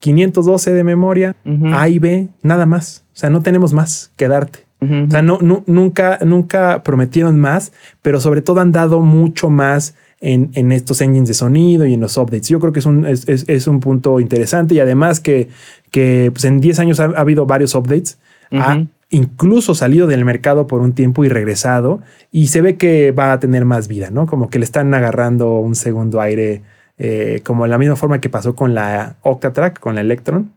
[0.01, 3.05] 512 de memoria, Ujú, A y B, nada más.
[3.13, 4.61] O sea, no tenemos más que darte.
[4.81, 9.97] O sea, no, nu- nunca, nunca prometieron más, pero sobre todo han dado mucho más
[10.21, 12.49] en, en estos engines de sonido y en los updates.
[12.49, 15.49] Yo creo que es un, es, es- es un punto interesante y además que,
[15.91, 18.19] que pues en 10 años ha, ha habido varios updates.
[18.51, 22.01] Ha incluso salido del mercado por un tiempo y regresado
[22.31, 24.27] y se ve que va a tener más vida, ¿no?
[24.27, 26.63] Como que le están agarrando un segundo aire,
[26.99, 30.51] eh, como la misma forma que pasó con la Octatrack, con la Electron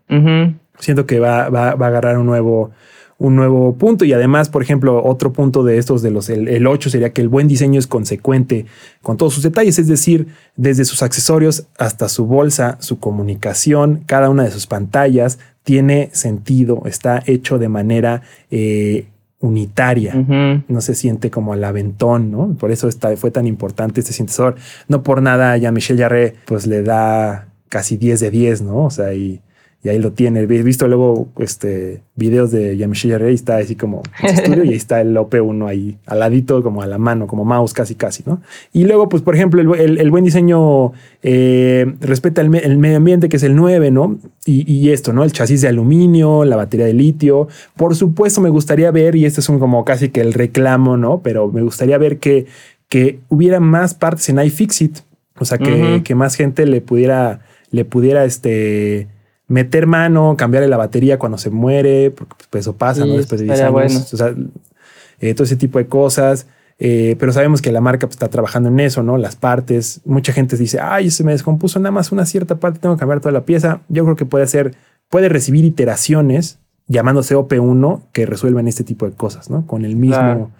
[0.79, 2.71] siento que va, va- va a agarrar un nuevo,
[3.21, 4.03] un nuevo punto.
[4.03, 7.21] Y además, por ejemplo, otro punto de estos de los, el, el 8 sería que
[7.21, 8.65] el buen diseño es consecuente
[9.03, 14.29] con todos sus detalles, es decir, desde sus accesorios hasta su bolsa, su comunicación, cada
[14.29, 19.05] una de sus pantallas tiene sentido, está hecho de manera eh,
[19.39, 20.13] unitaria
[20.67, 22.55] no se siente como al aventón, ¿no?
[22.59, 24.55] Por eso está, fue tan importante este sintetizador.
[24.87, 28.85] No por nada ya Michel Jarre pues le da casi 10 de 10, ¿no?
[28.85, 29.41] O sea, y,
[29.83, 30.41] y ahí lo tiene.
[30.41, 34.69] He visto luego este, videos de Yamashita Rey, está así como en su estudio y
[34.69, 38.23] ahí está el OP1 ahí al ladito, como a la mano, como mouse casi casi,
[38.25, 38.41] ¿no?
[38.73, 40.91] Y luego, pues, por ejemplo, el, el- el buen diseño
[41.23, 44.17] eh, respeta el, me- el medio ambiente, que es el 9, ¿no?
[44.45, 45.23] Y, y esto, ¿no?
[45.23, 47.47] El chasis de aluminio, la batería de litio.
[47.75, 51.21] Por supuesto, me gustaría ver, y este es un como casi que el reclamo, ¿no?
[51.23, 52.45] Pero me gustaría ver que,
[52.89, 54.99] que hubiera más partes en iFixit.
[55.39, 57.39] O sea, que, que más gente le pudiera,
[57.71, 59.07] le pudiera, este
[59.51, 63.17] meter mano, cambiarle la batería cuando se muere, porque pues, eso pasa, Sí, ¿no?
[63.17, 63.91] Después de 10 estaría años.
[63.93, 64.05] bueno.
[64.13, 64.33] O sea,
[65.19, 66.47] eh, todo ese tipo de cosas.
[66.83, 69.17] Eh, pero sabemos que la marca pues, está trabajando en eso, ¿no?
[69.17, 70.01] Las partes.
[70.05, 73.19] Mucha gente dice, ay, se me descompuso nada más una cierta parte, tengo que cambiar
[73.19, 73.81] toda la pieza.
[73.87, 74.73] Yo creo que puede ser,
[75.09, 79.67] puede recibir iteraciones llamándose OP1 que resuelvan este tipo de cosas, ¿no?
[79.67, 80.51] Con el mismo Claro.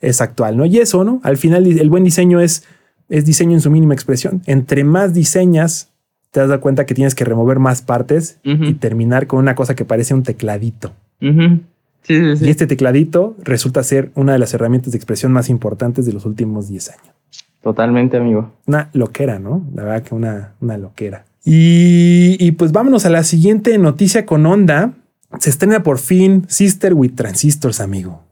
[0.00, 0.64] es actual, ¿no?
[0.64, 1.20] Y eso, ¿no?
[1.22, 2.64] Al final el buen diseño es,
[3.10, 4.42] es diseño en su mínima expresión.
[4.46, 5.90] Entre más diseñas,
[6.30, 9.84] te das cuenta que tienes que remover más partes y terminar con una cosa que
[9.84, 10.92] parece un tecladito.
[11.22, 11.60] Ujú.
[12.02, 12.46] Sí, sí, sí.
[12.46, 16.24] Y este tecladito resulta ser una de las herramientas de expresión más importantes de los
[16.26, 17.14] últimos 10 años.
[17.62, 18.52] Totalmente, amigo.
[18.66, 19.62] Una loquera, ¿no?
[19.74, 21.24] La verdad que una, una loquera.
[21.44, 24.92] Y, y pues vámonos a la siguiente noticia con onda.
[25.40, 28.22] Se estrena por fin Sister with Transistors, amigo.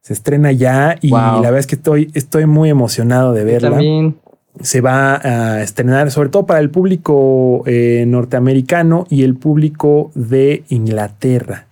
[0.00, 1.18] Se estrena ya y Wow.
[1.20, 3.70] la verdad es que estoy, estoy muy emocionado de Yo verla.
[3.70, 4.16] También.
[4.60, 10.64] Se va a estrenar sobre todo para el público eh, norteamericano y el público de
[10.68, 11.66] Inglaterra.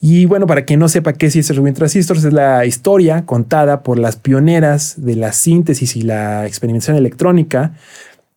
[0.00, 3.82] Y bueno, para quien no sepa qué es Sisters with Transistors, es la historia contada
[3.82, 7.72] por las pioneras de la síntesis y la experimentación electrónica.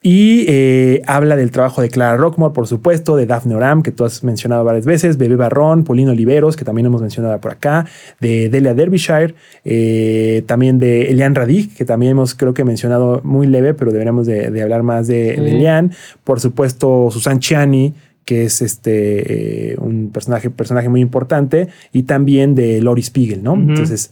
[0.04, 4.04] Y eh, habla del trabajo de Clara Rockmore, por supuesto, de Daphne Oram, que tú
[4.04, 7.86] has mencionado varias veces, Bebé Barrón, Paulino Oliveros, que también hemos mencionado por acá,
[8.20, 13.46] de Delia Derbyshire, eh, también de Elian Radig, que también hemos creo que mencionado muy
[13.46, 15.42] leve, pero deberíamos de, de hablar más de, Sí.
[15.42, 15.92] de Elian.
[16.24, 17.94] Por supuesto, Susan Chiani,
[18.26, 23.54] que es este eh, un personaje, personaje muy importante, y también de Lori Spiegel, ¿no?
[23.54, 24.12] Entonces,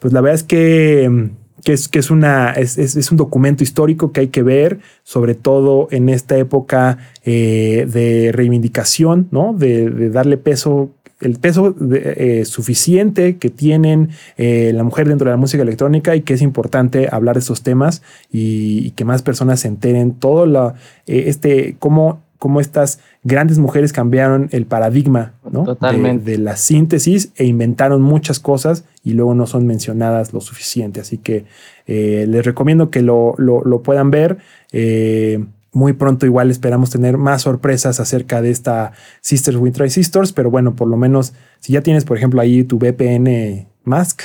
[0.00, 1.30] pues la verdad es que, mm,
[1.64, 5.34] que es, que es, una, es, es- un documento histórico que hay que ver, sobre
[5.34, 9.54] todo en esta época eh, de reivindicación, ¿no?
[9.54, 10.90] De, de darle peso,
[11.20, 16.20] el peso eh, suficiente que tienen eh, la mujer dentro de la música electrónica y
[16.22, 20.74] que es importante hablar de estos temas y, que más personas se enteren todo la,
[21.06, 25.64] este, cómo, cómo estas grandes mujeres cambiaron el paradigma ¿no?
[25.64, 26.24] Totalmente.
[26.24, 31.00] de, de la síntesis e inventaron muchas cosas y luego no son mencionadas lo suficiente.
[31.00, 31.44] Así que
[31.86, 34.38] eh, les recomiendo que lo, lo- lo puedan ver.
[34.72, 40.50] Eh, muy pronto igual esperamos tener más sorpresas acerca de esta Sisters with Sisters, pero
[40.50, 44.22] bueno, por lo menos si ya tienes, por ejemplo, ahí tu VPN Mask,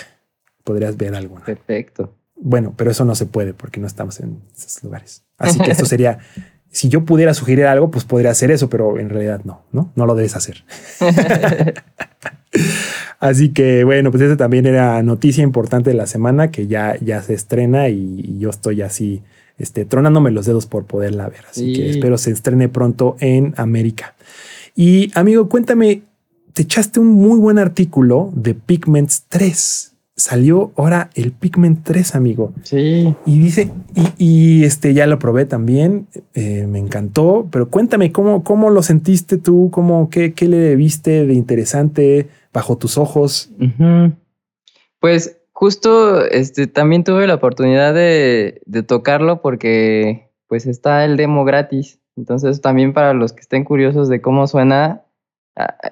[0.64, 1.40] podrías ver algo.
[1.40, 1.46] ¿no?
[1.46, 2.16] Perfecto.
[2.36, 5.24] Bueno, pero eso no se puede porque no estamos en esos lugares.
[5.38, 6.20] Así que esto sería,
[6.74, 10.06] si yo pudiera sugerir algo, pues podría hacer eso, pero en realidad no, no, no
[10.06, 10.66] lo debes hacer.
[13.20, 17.22] Así que bueno, pues esa también era noticia importante de la semana que ya, ya
[17.22, 19.22] se estrena y, y yo estoy así,
[19.58, 21.46] este, tronándome los dedos por poderla ver.
[21.50, 21.74] Así Sí.
[21.74, 24.16] que espero se estrene pronto en América.
[24.76, 26.02] Y amigo, cuéntame,
[26.54, 29.93] te echaste un muy buen artículo de Pigments 3.
[30.16, 32.54] Salió ahora el Pigment 3, amigo.
[32.62, 33.16] Sí.
[33.26, 38.44] Y dice, y, y, este ya lo probé también, eh, me encantó, pero cuéntame cómo,
[38.44, 43.52] cómo lo sentiste tú, cómo, qué, qué le viste de interesante bajo tus ojos.
[45.00, 51.44] Pues justo este, también tuve la oportunidad de, de tocarlo porque pues está el demo
[51.44, 52.00] gratis.
[52.16, 55.04] Entonces también para los que estén curiosos de cómo suena,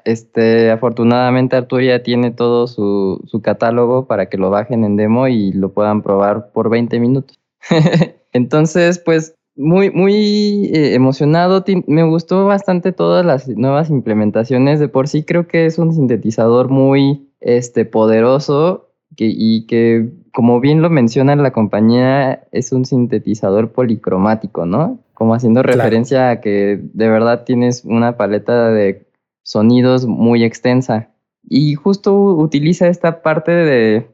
[0.06, 5.28] este, afortunadamente Arturo ya tiene todo su, su catálogo para que lo bajen en demo
[5.28, 7.40] y lo puedan probar por 20 minutos.
[8.34, 11.64] Entonces, pues muy, muy eh, emocionado.
[11.88, 14.80] Me gustó bastante todas las nuevas implementaciones.
[14.80, 20.60] De por sí creo que es un sintetizador muy este, poderoso que, y que, como
[20.60, 25.00] bien lo menciona la compañía, es un sintetizador policromático, ¿no?
[25.14, 25.78] Como haciendo Claro.
[25.78, 29.06] referencia a que de verdad tienes una paleta de
[29.44, 31.10] sonidos muy extensa.
[31.44, 34.12] Y justo utiliza esta parte de,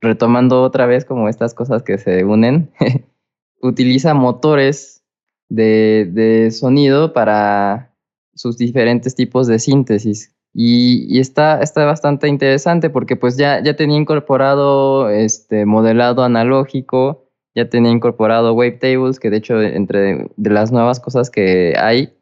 [0.00, 2.70] retomando otra vez como estas cosas que se unen,
[3.62, 5.02] utiliza motores
[5.48, 7.94] de, de sonido para
[8.34, 10.34] sus diferentes tipos de síntesis.
[10.56, 17.24] Y, está, está bastante interesante porque pues ya, ya tenía incorporado este modelado analógico,
[17.56, 22.14] ya tenía incorporado wavetables, que de hecho entre de las nuevas cosas que hay,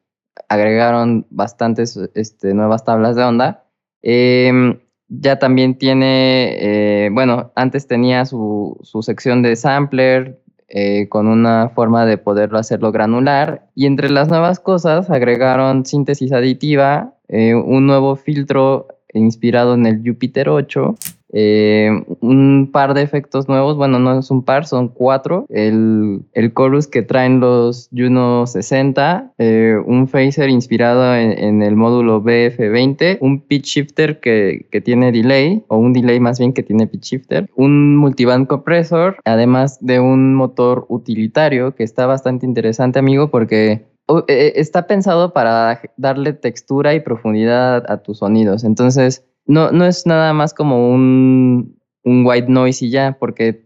[0.49, 3.64] agregaron bastantes este, nuevas tablas de onda.
[4.03, 4.78] Em,
[5.09, 10.43] ya también tiene, eh, bueno, antes tenía su, su sección de sampler,
[10.74, 13.68] eh, con una forma de poderlo hacerlo granular.
[13.74, 20.03] Y entre las nuevas cosas agregaron síntesis aditiva, eh, un nuevo filtro inspirado en el
[20.03, 20.95] Jupiter 8
[21.33, 25.47] eh, un par de efectos nuevos, bueno, no es un par, son cuatro.
[25.49, 32.22] El, el chorus que traen los Juno 60, eh, un phaser inspirado en, el módulo
[32.22, 36.87] BF20, un pitch shifter que, que, tiene delay, o un delay más bien que tiene
[36.87, 43.30] pitch shifter, un multiband compressor, además de un motor utilitario que está bastante interesante, amigo,
[43.30, 43.87] porque
[44.28, 48.64] eh, está pensado para darle textura y profundidad a tus sonidos.
[48.64, 53.64] Entonces, no, no es nada más como un, white noise y ya, porque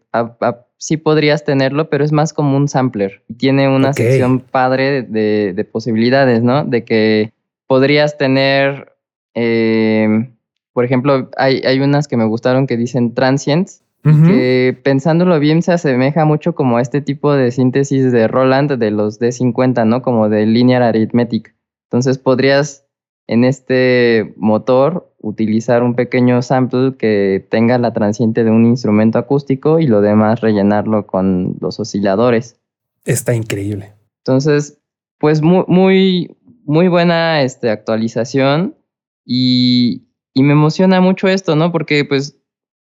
[0.79, 3.23] sí podrías tenerlo, pero es más como un sampler.
[3.39, 6.65] Tiene una sección padre de, posibilidades, ¿no?
[6.65, 7.33] De que
[7.67, 8.93] podrías tener,
[9.35, 10.31] eh,
[10.73, 15.73] por ejemplo, hay, hay, unas que me gustaron que dicen transients, que pensándolo bien se
[15.73, 20.01] asemeja mucho como a este tipo de síntesis de Roland de los D50, ¿no?
[20.01, 21.57] Como de linear arithmetic.
[21.87, 22.86] Entonces podrías
[23.27, 29.81] en este motor utilizar un pequeño sample que tenga la transiente de un instrumento acústico
[29.81, 32.61] y lo demás rellenarlo con los osciladores.
[33.05, 33.93] Está increíble.
[34.19, 34.79] Entonces,
[35.19, 38.77] pues muy, muy, muy buena este, actualización
[39.25, 40.03] y,
[40.35, 41.73] me emociona mucho esto, ¿no?
[41.73, 42.39] Porque pues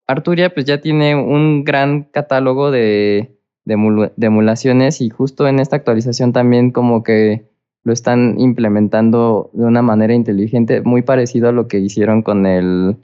[0.07, 6.33] Arturia pues ya tiene un gran catálogo de, de emulaciones y justo en esta actualización
[6.33, 7.54] también como que
[7.85, 12.97] lo están implementando de una manera inteligente, muy parecido a lo que hicieron con el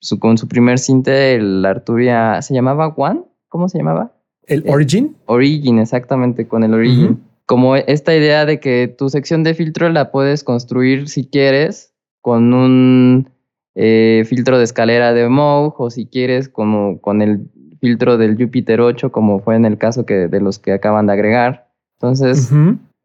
[0.00, 3.22] su, con su primer cinte, el Arturia, ¿se llamaba One?
[3.48, 4.12] ¿Cómo se llamaba?
[4.46, 5.16] ¿El Origin?
[5.26, 7.20] Origin, exactamente, con el Origin.
[7.46, 12.52] Como esta idea de que tu sección de filtro la puedes construir si quieres con
[12.52, 13.30] un
[13.74, 17.48] eh, filtro de escalera de Moog o si quieres como con el
[17.80, 21.14] filtro del Jupiter 8 como fue en el caso que, de los que acaban de
[21.14, 21.68] agregar.
[21.94, 22.50] Entonces,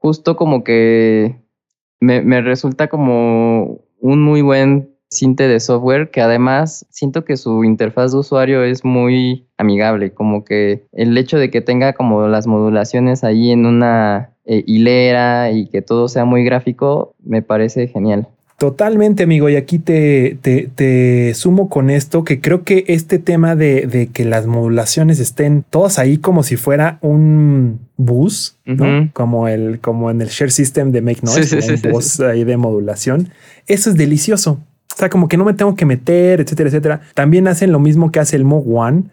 [0.03, 1.41] justo como que
[2.01, 8.11] me, resulta como un muy buen cinte de software que además siento que su interfaz
[8.11, 13.23] de usuario es muy amigable, como que el hecho de que tenga como las modulaciones
[13.23, 18.27] ahí en una eh, hilera y que todo sea muy gráfico me parece genial.
[18.57, 19.49] Totalmente, amigo.
[19.49, 24.25] Y aquí te, te, sumo con esto, que creo que este tema de, de, que
[24.25, 29.09] las modulaciones estén todas ahí como si fuera un bus, ¿no?
[29.13, 33.29] Como, el, como en el share system de Make Noise, un bus ahí de modulación.
[33.67, 34.59] Eso es delicioso.
[34.93, 37.01] O sea, como que no me tengo que meter, etcétera, etcétera.
[37.13, 39.03] También hacen lo mismo que hace el Mo One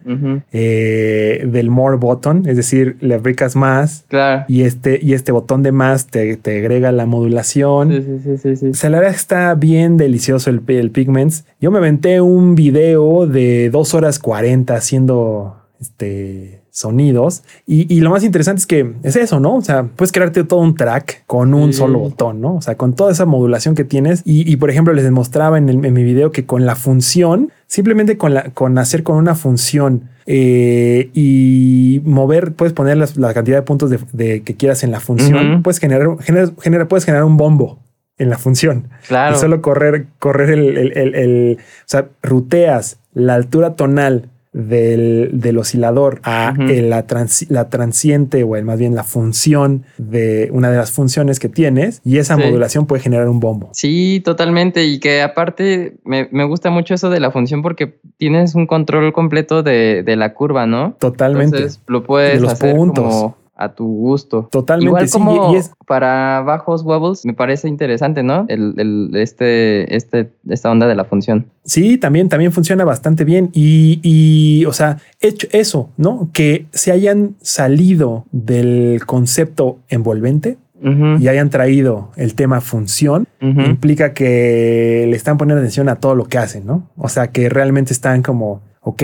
[0.53, 4.05] eh, del More Button, es decir, le abricas más
[4.49, 7.91] y este y este botón de más te, te agrega la modulación.
[7.91, 11.45] Sí, sí, sí, o sea, la verdad está bien delicioso el, el Pigments.
[11.61, 17.43] Yo me aventé un video de dos horas 40 haciendo este sonidos.
[17.66, 19.57] Y, lo más interesante es que es eso, ¿no?
[19.57, 22.57] O sea, puedes crearte todo un track con un solo botón, ¿no?
[22.57, 24.22] O sea, con toda esa modulación que tienes.
[24.24, 28.51] Y, por ejemplo, les demostraba en, mi video que con la función, simplemente con, la,
[28.51, 34.43] con hacer con una función eh, y mover, puedes poner la cantidad de puntos de,
[34.43, 37.78] que quieras en la función, puedes generar, generar, puedes generar un bombo
[38.16, 38.89] en la función.
[39.09, 39.37] Claro.
[39.37, 46.21] Y solo correr, correr el, el, el, o sea, ruteas la altura tonal del, oscilador
[46.25, 47.05] a la,
[47.49, 52.19] la, transiente o más bien la función de una de las funciones que tienes y
[52.19, 53.71] esa modulación puede generar un bombo.
[53.73, 54.85] Sí, totalmente.
[54.85, 59.63] Y que aparte me, gusta mucho eso de la función porque tienes un control completo
[59.63, 60.97] de, la curva, ¿no?
[60.99, 61.57] Totalmente.
[61.57, 64.49] Entonces lo puedes hacer puntos a tu gusto.
[64.51, 64.89] Totalmente.
[64.89, 65.55] Igual como
[65.87, 68.47] para bajos wobbles me parece interesante, ¿no?
[68.49, 71.47] El, este, este, esta onda de la función.
[71.65, 73.51] Sí, también, también funciona bastante bien.
[73.53, 76.31] Y, y, o sea, hecho eso, ¿no?
[76.33, 85.05] Que se hayan salido del concepto envolvente y hayan traído el tema función, implica que
[85.07, 86.89] le están poniendo atención a todo lo que hacen, ¿no?
[86.97, 89.03] O sea, que realmente están como, ok,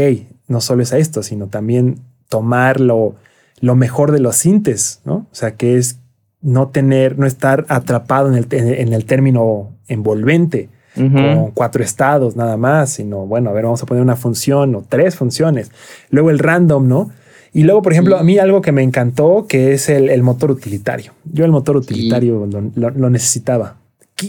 [0.48, 1.96] no solo es a esto, sino también
[2.30, 3.16] tomarlo
[3.60, 5.26] lo mejor de los sintes, ¿no?
[5.30, 5.98] O sea, que es
[6.42, 12.56] no tener, no estar atrapado en el, en el término envolvente, con cuatro estados nada
[12.56, 15.70] más, sino, bueno, a ver, vamos a poner una función o tres funciones.
[16.08, 17.10] Luego el random, ¿no?
[17.52, 21.12] Y luego, por ejemplo, a mí algo que me encantó, que es el, motor utilitario.
[21.24, 23.76] Yo el motor utilitario lo, necesitaba.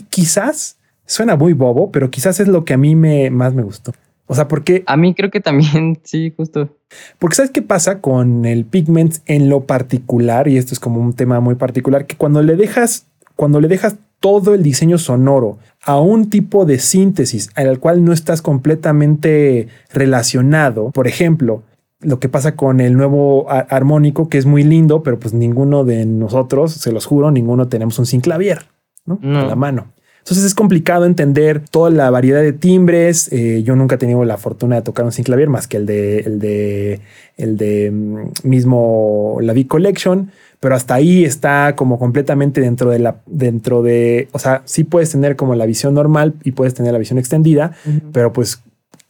[0.09, 3.93] quizás suena muy bobo, pero quizás es lo que a mí me, más me gustó.
[4.27, 4.83] O sea, porque...
[4.85, 6.69] A mí creo que también, sí, justo.
[7.17, 11.13] Porque sabes qué pasa con el pigment en lo particular, y esto es como un
[11.13, 15.99] tema muy particular, que cuando le dejas, cuando le dejas todo el diseño sonoro a
[15.99, 21.63] un tipo de síntesis al cual no estás completamente relacionado, por ejemplo,
[21.99, 26.05] lo que pasa con el nuevo armónico, que es muy lindo, pero pues ninguno de
[26.05, 28.65] nosotros, se los juro, ninguno tenemos un synclavier,
[29.05, 29.19] ¿no?
[29.21, 29.39] No.
[29.39, 29.87] A la mano.
[30.27, 33.31] Entonces es complicado entender toda la variedad de timbres.
[33.31, 36.19] Eh, yo nunca he tenido la fortuna de tocar un synclavier más que el de
[36.19, 36.99] el de
[37.37, 42.99] el de mm, mismo la V Collection, pero hasta ahí está como completamente dentro de
[42.99, 46.91] la dentro de, o sea, sí puedes tener como la visión normal y puedes tener
[46.91, 47.71] la visión extendida,
[48.11, 48.61] pero pues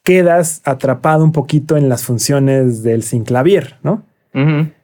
[0.03, 4.03] quedas atrapado un poquito en las funciones del synclavier, ¿no?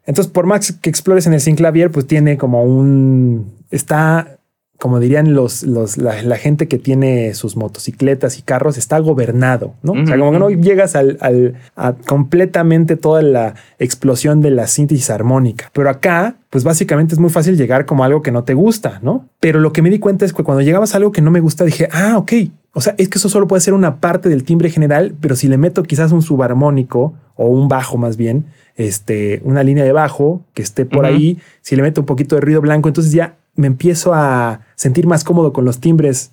[0.08, 3.54] Entonces, por más que explores en el synclavier, pues tiene como un.
[3.70, 4.40] Está,
[4.84, 9.76] como dirían los, los la, la gente que tiene sus motocicletas y carros, está gobernado,
[9.82, 9.94] ¿no?
[9.94, 14.68] O sea, como que no llegas al, al- a completamente toda la explosión de la
[14.68, 15.70] síntesis armónica.
[15.72, 19.30] Pero acá, pues básicamente es muy fácil llegar como algo que no te gusta, ¿no?
[19.40, 21.40] Pero lo que me di cuenta es que cuando llegabas a algo que no me
[21.40, 22.34] gusta, dije, ah, ok.
[22.74, 25.48] O sea, es que eso solo puede ser una parte del timbre general, pero si
[25.48, 30.42] le meto quizás un subarmónico o un bajo más bien, este, una línea de bajo
[30.54, 33.68] que esté por ahí, si le meto un poquito de ruido blanco, entonces ya me
[33.68, 36.32] empiezo a sentir más cómodo con los timbres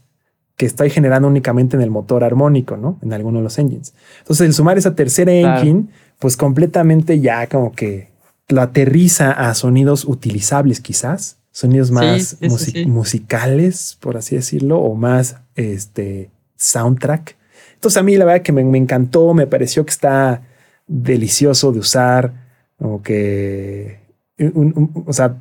[0.56, 2.98] que estoy generando únicamente en el motor armónico, ¿no?
[3.02, 3.94] En alguno de los engines.
[4.20, 5.58] Entonces, el sumar esa tercera Claro.
[5.60, 5.84] engine,
[6.18, 8.10] pues completamente ya como que
[8.48, 12.84] lo aterriza a sonidos utilizables quizás, sonidos más sí.
[12.86, 17.36] musicales, por así decirlo, o más este soundtrack.
[17.74, 20.42] Entonces a mí la verdad que me, me encantó, me pareció que está
[20.86, 22.32] delicioso de usar,
[22.78, 24.00] como que,
[24.38, 25.36] un- un- o sea,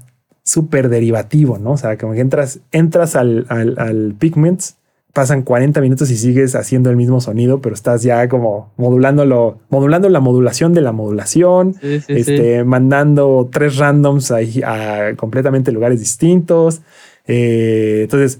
[0.50, 1.72] súper derivativo, ¿no?
[1.74, 4.78] O sea, como que entras, entras al, al, al Pigments,
[5.14, 10.10] pasan 40 minutos y sigues haciendo el mismo sonido, pero estás ya como modulándolo, modulando
[10.10, 12.14] la modulación de la modulación, Sí, sí, sí.
[12.16, 16.82] este, mandando tres randoms ahí a completamente lugares distintos.
[17.28, 18.40] Eh, entonces,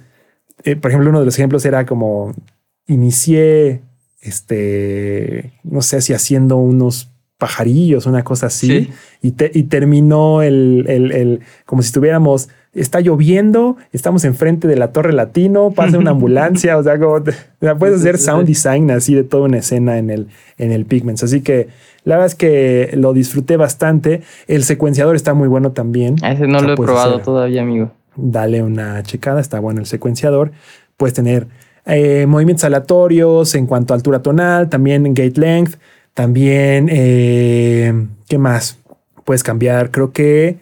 [0.64, 2.34] eh, por ejemplo, uno de los ejemplos era como
[2.88, 3.82] inicié,
[4.22, 7.09] este, no sé si haciendo unos
[7.40, 8.90] pajarillos, una cosa así, Sí.
[9.24, 14.76] y, te- y terminó el, el- el- como si estuviéramos, está lloviendo, estamos enfrente de
[14.76, 17.34] la Torre Latino, pasa una ambulancia, o sea, como te-
[17.80, 20.28] puedes hacer sound design así de toda una escena en el,
[20.60, 21.24] en el Pigments.
[21.24, 21.70] Así que
[22.04, 24.22] la verdad es que lo disfruté bastante.
[24.48, 26.16] El secuenciador está muy bueno también.
[26.22, 27.92] A ese no O sea, lo he probado hacer- todavía, amigo.
[28.16, 30.52] dale una checada, está bueno el secuenciador.
[30.98, 31.48] Puedes tener
[31.86, 35.76] eh, movimientos aleatorios en cuanto a altura tonal, también gate length,
[36.14, 37.94] también, eh,
[38.28, 38.78] ¿qué más?
[39.26, 40.58] Puedes cambiar, creo que,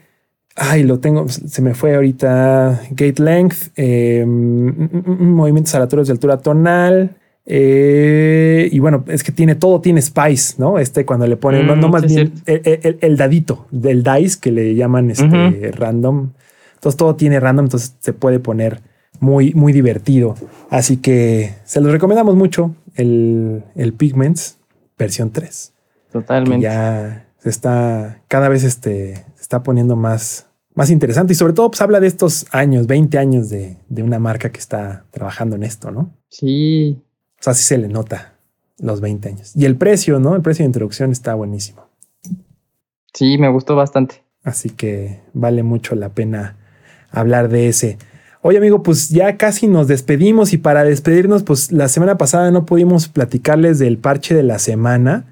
[0.56, 6.08] ay, lo tengo, se me fue ahorita, gate length, eh, mm, mm, mm, movimientos aleatorios
[6.08, 7.16] de altura tonal.
[7.50, 10.80] eh, y bueno, es que tiene todo, tiene spice, ¿no?
[10.80, 14.38] Este cuando le ponen, no, no Mm, más bien el, el- el dadito del dice
[14.42, 16.32] que le llaman este random.
[16.76, 18.82] Entonces todo tiene random, entonces se puede poner
[19.22, 20.36] muy, muy divertido.
[20.70, 24.57] Así que se los recomendamos mucho el, el Pigments
[24.98, 25.74] versión 3.
[26.08, 26.64] Que Totalmente.
[26.64, 31.70] ya se está cada vez este, se está poniendo más, más interesante y sobre todo
[31.72, 35.64] pues habla de estos años, 20 años de, de una marca que está trabajando en
[35.64, 36.14] esto, ¿no?
[36.30, 37.02] Sí.
[37.40, 38.34] O sea, sí se le nota
[38.80, 39.56] los 20 años.
[39.56, 40.36] Y el precio, ¿no?
[40.36, 41.88] El precio de introducción está buenísimo.
[43.14, 44.24] Sí, me gustó bastante.
[44.44, 46.58] Así que vale mucho la pena
[47.12, 47.98] hablar de ese.
[48.42, 52.66] Oye, amigo, pues ya casi nos despedimos y para despedirnos, pues la semana pasada no
[52.66, 55.26] pudimos platicarles del parche de la semana,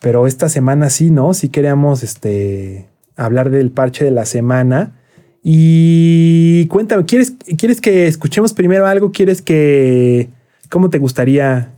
[0.00, 1.34] pero esta semana sí, ¿no?
[1.34, 4.98] Sí queríamos este, hablar del parche de la semana.
[5.42, 9.12] Y cuéntame, ¿quieres, ¿quieres que escuchemos primero algo?
[9.12, 10.28] ¿Quieres que...
[10.68, 11.72] ¿Cómo te gustaría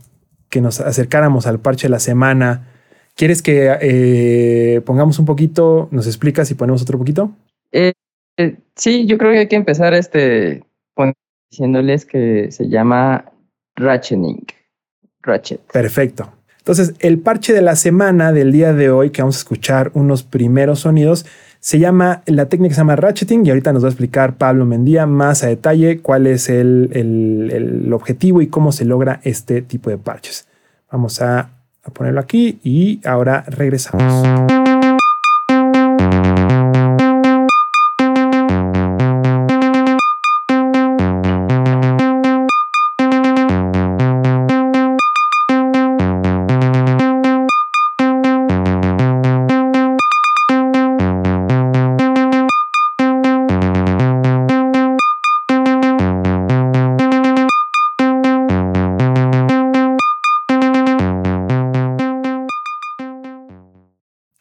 [0.49, 2.67] que nos acercáramos al parche de la semana?
[3.15, 5.89] ¿Quieres que eh, pongamos un poquito?
[5.91, 7.31] ¿Nos explicas y ponemos otro poquito?
[7.71, 7.93] Eh,
[8.37, 10.63] eh, sí, yo creo que hay que empezar este
[11.51, 13.25] diciéndoles que se llama
[13.75, 14.45] Ratcheting.
[15.21, 15.61] Ratchet.
[15.71, 16.31] Perfecto.
[16.57, 20.23] Entonces, el parche de la semana del día de hoy, que vamos a escuchar unos
[20.23, 21.25] primeros sonidos,
[21.59, 25.05] se llama, la técnica se llama ratcheting y ahorita nos va a explicar Pablo Mendía
[25.05, 29.89] más a detalle cuál es el, el- el objetivo y cómo se logra este tipo
[29.89, 30.47] de parches.
[30.91, 31.51] Vamos a,
[31.83, 34.64] a ponerlo aquí y ahora regresamos.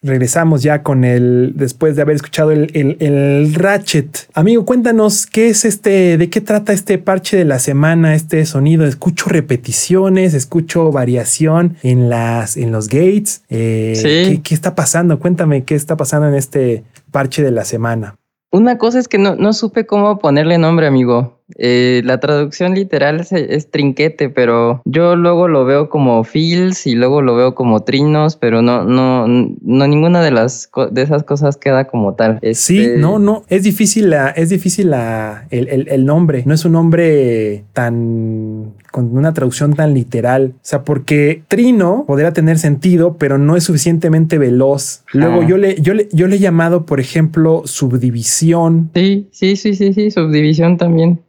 [0.04, 4.28] Regresamos ya con el, después de haber escuchado el, el, el, Ratchet.
[4.34, 8.84] Amigo, cuéntanos qué es este, de qué trata este parche de la semana, este sonido.
[8.84, 13.42] Escucho repeticiones, escucho variación en las, en los gates.
[13.48, 15.18] Eh, ¿qué, ¿qué, está pasando?
[15.18, 18.16] Cuéntame qué está pasando en este parche de la semana.
[18.52, 21.40] Una cosa es que no, no supe cómo ponerle nombre, amigo.
[21.56, 27.22] Eh, la traducción literal es, trinquete, pero yo luego lo veo como feels y luego
[27.22, 31.86] lo veo como trinos, pero no, no, no ninguna de las de esas cosas queda
[31.86, 32.38] como tal.
[32.54, 36.42] Sí, este no, no, es difícil la, es difícil la, el, el, nombre.
[36.46, 40.54] No es un nombre tan con una traducción tan literal.
[40.56, 45.04] O sea, porque trino podría tener sentido, pero no es suficientemente veloz.
[45.12, 48.90] Luego yo le, yo le, yo le he llamado, por ejemplo, subdivisión.
[48.94, 51.20] Sí, sí, sí, sí, sí, subdivisión también.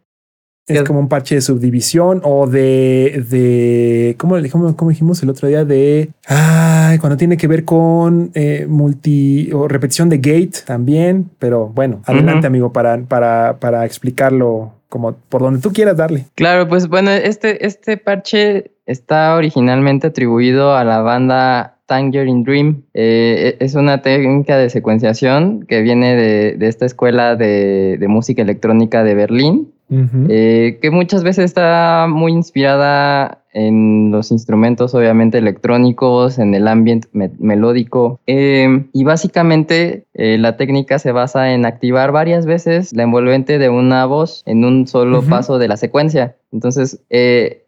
[0.67, 4.35] Es como un parche de subdivisión o de, de ¿cómo,
[4.75, 5.63] cómo, dijimos el otro día?
[5.63, 11.29] De, ay, cuando tiene que ver con eh, multi o repetición de gate también.
[11.37, 16.25] Pero bueno, adelante amigo para, para, para explicarlo como por donde tú quieras darle.
[16.33, 22.83] Claro, pues bueno, este, este parche está originalmente atribuido a la banda Tangerine Dream.
[22.95, 28.41] Eh, es una técnica de secuenciación que viene de, de esta escuela de, de música
[28.41, 36.39] electrónica de Berlín eh, que muchas veces está muy inspirada en los instrumentos obviamente electrónicos,
[36.39, 37.07] en el ambiente
[37.39, 38.19] melódico.
[38.27, 43.69] Eh, y básicamente eh, la técnica se basa en activar varias veces la envolvente de
[43.69, 46.35] una voz en un solo paso de la secuencia.
[46.51, 47.01] Entonces,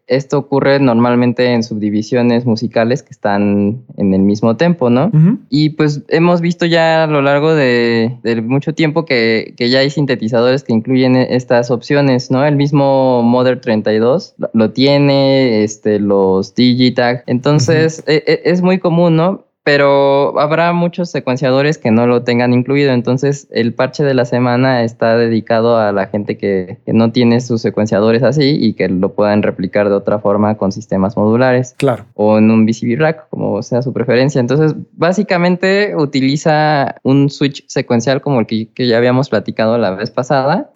[0.08, 5.10] esto ocurre normalmente en subdivisiones musicales que están en el mismo tempo, ¿no?
[5.50, 10.64] Y pues hemos visto ya a lo largo de, mucho tiempo que, ya hay sintetizadores
[10.64, 12.44] que incluyen estas opciones, ¿no?
[12.44, 17.22] El mismo Mother 32 lo, tiene, este, los Digitag.
[17.26, 19.44] Entonces, e, e, es muy común, ¿no?
[19.68, 22.92] Pero habrá muchos secuenciadores que no lo tengan incluido.
[22.92, 27.60] Entonces, el parche de la semana está dedicado a la gente que, no tiene sus
[27.60, 31.74] secuenciadores así y que lo puedan replicar de otra forma con sistemas modulares.
[31.76, 32.06] Claro.
[32.14, 34.40] O en un VCB rack, como sea su preferencia.
[34.40, 40.70] Entonces, básicamente utiliza un switch secuencial como el que, ya habíamos platicado la vez pasada.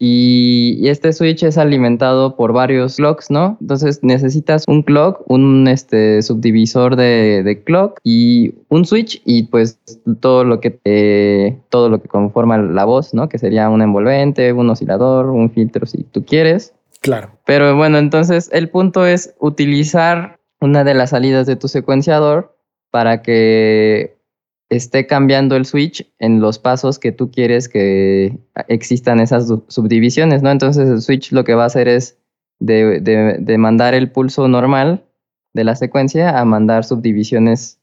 [0.00, 3.56] y, este switch es alimentado por varios clocks, ¿no?
[3.60, 8.31] Entonces, necesitas un clock, un este, subdivisor de, de clock y
[8.68, 9.78] un switch y pues
[10.20, 13.28] todo lo que eh, todo lo que conforma la voz, ¿no?
[13.28, 16.74] Que sería un envolvente, un oscilador, un filtro si tú quieres.
[17.00, 17.30] Claro.
[17.44, 22.56] Pero bueno, entonces el punto es utilizar una de las salidas de tu secuenciador
[22.90, 24.16] para que
[24.68, 30.50] esté cambiando el switch en los pasos que tú quieres que existan esas subdivisiones, ¿no?
[30.50, 32.18] Entonces el switch lo que va a hacer es
[32.60, 35.04] de, de mandar el pulso normal
[35.52, 37.81] de la secuencia a mandar subdivisiones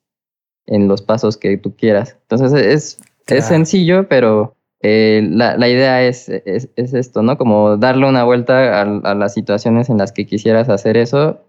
[0.69, 2.15] en los pasos que tú quieras.
[2.29, 2.97] Entonces es,
[3.27, 7.37] es sencillo, pero eh, la, la, idea es, es, es, esto, ¿no?
[7.37, 11.41] Como darle una vuelta a, a, las situaciones en las que quisieras hacer eso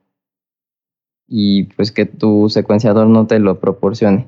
[1.28, 4.26] y pues que tu secuenciador no te lo proporcione.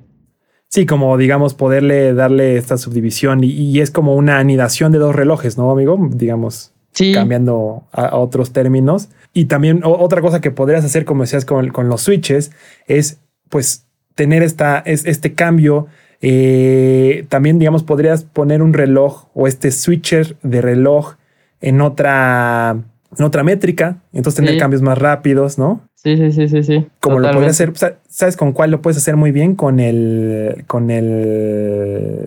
[0.69, 5.15] Sí, como digamos, poderle darle esta subdivisión y, y es como una anidación de dos
[5.15, 5.99] relojes, ¿no, amigo?
[6.13, 7.13] Digamos, sí.
[7.13, 9.09] cambiando a, otros términos.
[9.35, 12.53] Y también otra cosa que podrías hacer, como decías, con, con los switches,
[12.87, 13.19] es
[13.49, 15.87] pues tener esta, es, este cambio.
[16.21, 21.15] Eh, también, digamos, podrías poner un reloj o este switcher de reloj
[21.61, 22.77] en otra,
[23.17, 25.89] en otra métrica, entonces tener cambios más rápidos, ¿no?
[25.95, 26.87] Sí, sí, sí, sí, sí.
[27.01, 27.73] Como lo puedes hacer,
[28.09, 29.55] ¿sabes con cuál lo puedes hacer muy bien?
[29.55, 32.27] Con el, con el,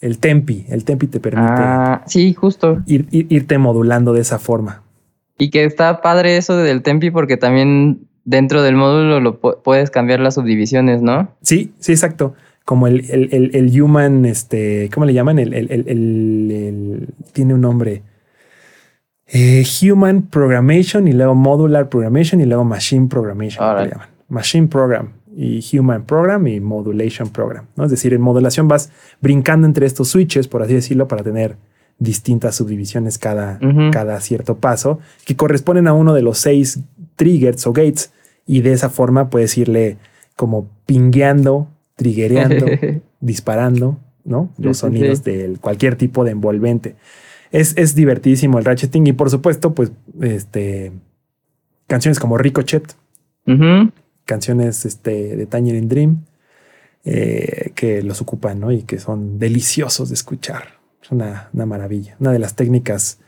[0.00, 0.66] el tempi.
[0.68, 1.52] El tempi te permite.
[1.56, 2.82] Ah, sí, justo.
[2.86, 4.82] irte modulando de esa forma.
[5.38, 10.20] Y que está padre eso del tempi porque también dentro del módulo lo puedes cambiar
[10.20, 11.30] las subdivisiones, ¿no?
[11.40, 12.34] Sí, sí, exacto.
[12.66, 15.38] Como el, el, el, human, este, ¿cómo le llaman?
[15.38, 18.02] El, tiene un nombre.
[19.28, 23.64] Eh, human Programmation y luego Modular Programmation y luego Machine Programmation.
[23.64, 24.08] llaman.
[24.28, 27.66] Machine Program y Human Program y Modulation Program.
[27.76, 27.84] ¿no?
[27.84, 31.56] Es decir, en modulación vas brincando entre estos switches, por así decirlo, para tener
[31.98, 33.58] distintas subdivisiones cada,
[33.92, 36.80] cada cierto paso, que corresponden a uno de los seis
[37.14, 38.12] triggers o gates
[38.46, 39.98] y de esa forma puedes irle
[40.36, 42.66] como pingueando, triggereando,
[43.20, 44.50] disparando, ¿no?
[44.58, 46.96] Los sonidos de cualquier tipo de envolvente.
[47.50, 50.92] Es, es divertidísimo el ratcheting y por supuesto, pues, este,
[51.86, 52.94] canciones como Ricochet,
[54.24, 56.24] canciones este, de Tangerine Dream,
[57.04, 58.72] eh, que los ocupan, ¿no?
[58.72, 60.80] Y que son deliciosos de escuchar.
[61.02, 63.20] Es una, una maravilla, una de las técnicas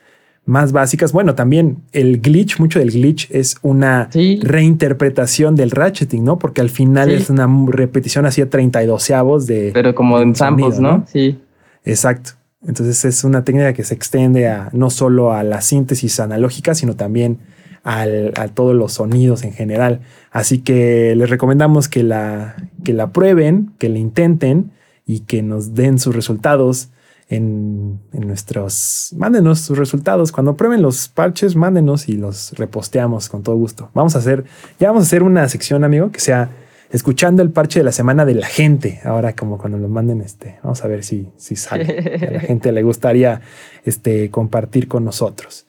[0.49, 1.13] más básicas.
[1.13, 4.41] Bueno, también el glitch, mucho del glitch es una Sí.
[4.43, 6.39] reinterpretación del ratcheting, ¿no?
[6.39, 7.15] Porque al final Sí.
[7.17, 9.71] es una repetición así a 32 avos de...
[9.75, 10.99] Pero como en Sonido, samples, ¿no?
[10.99, 11.07] ¿no?
[11.07, 11.39] Sí.
[11.85, 12.33] Exacto.
[12.67, 16.97] Entonces es una técnica que se extiende a no solo a la síntesis analógica, sino
[16.97, 17.39] también
[17.85, 20.01] al- a todos los sonidos en general.
[20.33, 24.73] Así que les recomendamos que la, que la prueben, que la intenten
[25.07, 26.89] y que nos den sus resultados
[27.29, 29.15] en, en nuestros...
[29.17, 30.33] Mándenos sus resultados.
[30.33, 33.91] Cuando prueben los parches, mándenos y los reposteamos con todo gusto.
[33.95, 34.45] Vamos a hacer,
[34.79, 36.51] ya vamos a hacer una sección, amigo, que sea
[36.91, 39.01] escuchando el parche de la semana de la gente.
[39.05, 42.29] Ahora, como cuando lo manden, este, vamos a ver si, si sale.
[42.29, 43.41] A la gente le gustaría
[43.85, 45.67] este, compartir con nosotros.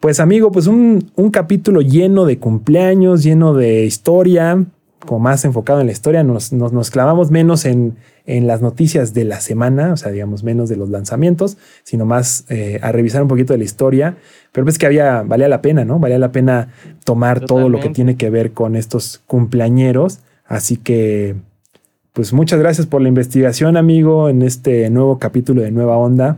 [0.00, 4.64] Pues, amigo, pues un, un capítulo lleno de cumpleaños, lleno de historia,
[5.04, 6.22] como más enfocado en la historia.
[6.22, 7.96] Nos, nos, nos clavamos menos en,
[8.28, 12.44] en las noticias de la semana, o sea, digamos, menos de los lanzamientos, sino más
[12.50, 14.16] eh, a revisar un poquito de la historia.
[14.52, 15.98] Pero ves que había, valía la pena, ¿no?
[15.98, 16.68] Valía la pena
[17.04, 20.18] tomar todo lo que tiene que ver con estos cumpleañeros.
[20.44, 21.36] Así que,
[22.12, 26.36] pues muchas gracias por la investigación, amigo, en este nuevo capítulo de Nueva Onda.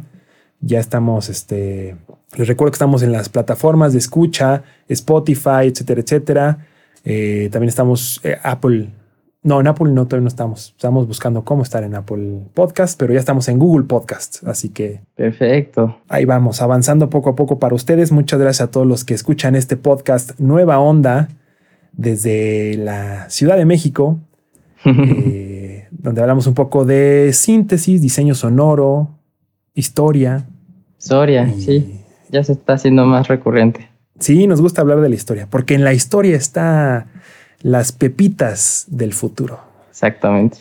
[0.60, 1.96] Ya estamos, este,
[2.36, 6.66] les recuerdo que estamos en las plataformas de escucha, Spotify, etcétera, etcétera.
[7.04, 8.90] Eh, también estamos eh, Apple.
[9.42, 10.74] No, en Apple no, todavía no estamos.
[10.76, 14.46] Estamos buscando cómo estar en Apple Podcast, pero ya estamos en Google Podcast.
[14.46, 15.96] Así que Perfecto.
[16.08, 18.12] ahí vamos, avanzando poco a poco para ustedes.
[18.12, 21.28] Muchas gracias a todos los que escuchan este podcast Nueva Onda
[21.92, 24.18] desde la Ciudad de México,
[24.84, 29.08] eh, donde hablamos un poco de síntesis, diseño sonoro,
[29.74, 30.46] historia.
[30.98, 31.96] Soria, y- sí.
[32.30, 33.88] Ya se está haciendo más recurrente.
[34.20, 37.06] Sí, nos gusta hablar de la historia, porque en la historia está
[37.62, 39.60] las pepitas del futuro,
[39.90, 40.58] Exactamente.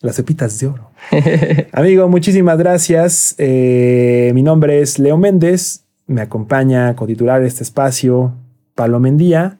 [0.00, 0.90] las pepitas de oro.
[1.72, 3.34] Amigo, muchísimas gracias.
[3.38, 5.84] Eh, mi nombre es Leo Méndez.
[6.06, 8.32] Me acompaña con titular de este espacio
[8.74, 9.58] Pablo Mendía.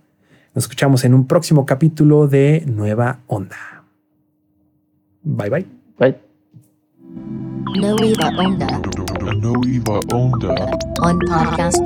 [0.55, 3.85] Nos escuchamos en un próximo capítulo de Nueva Onda.
[5.23, 5.67] Bye bye.
[5.99, 6.17] Bye.
[7.79, 10.55] Nueva Onda A Noiva Onda.
[11.03, 11.79] on podcast.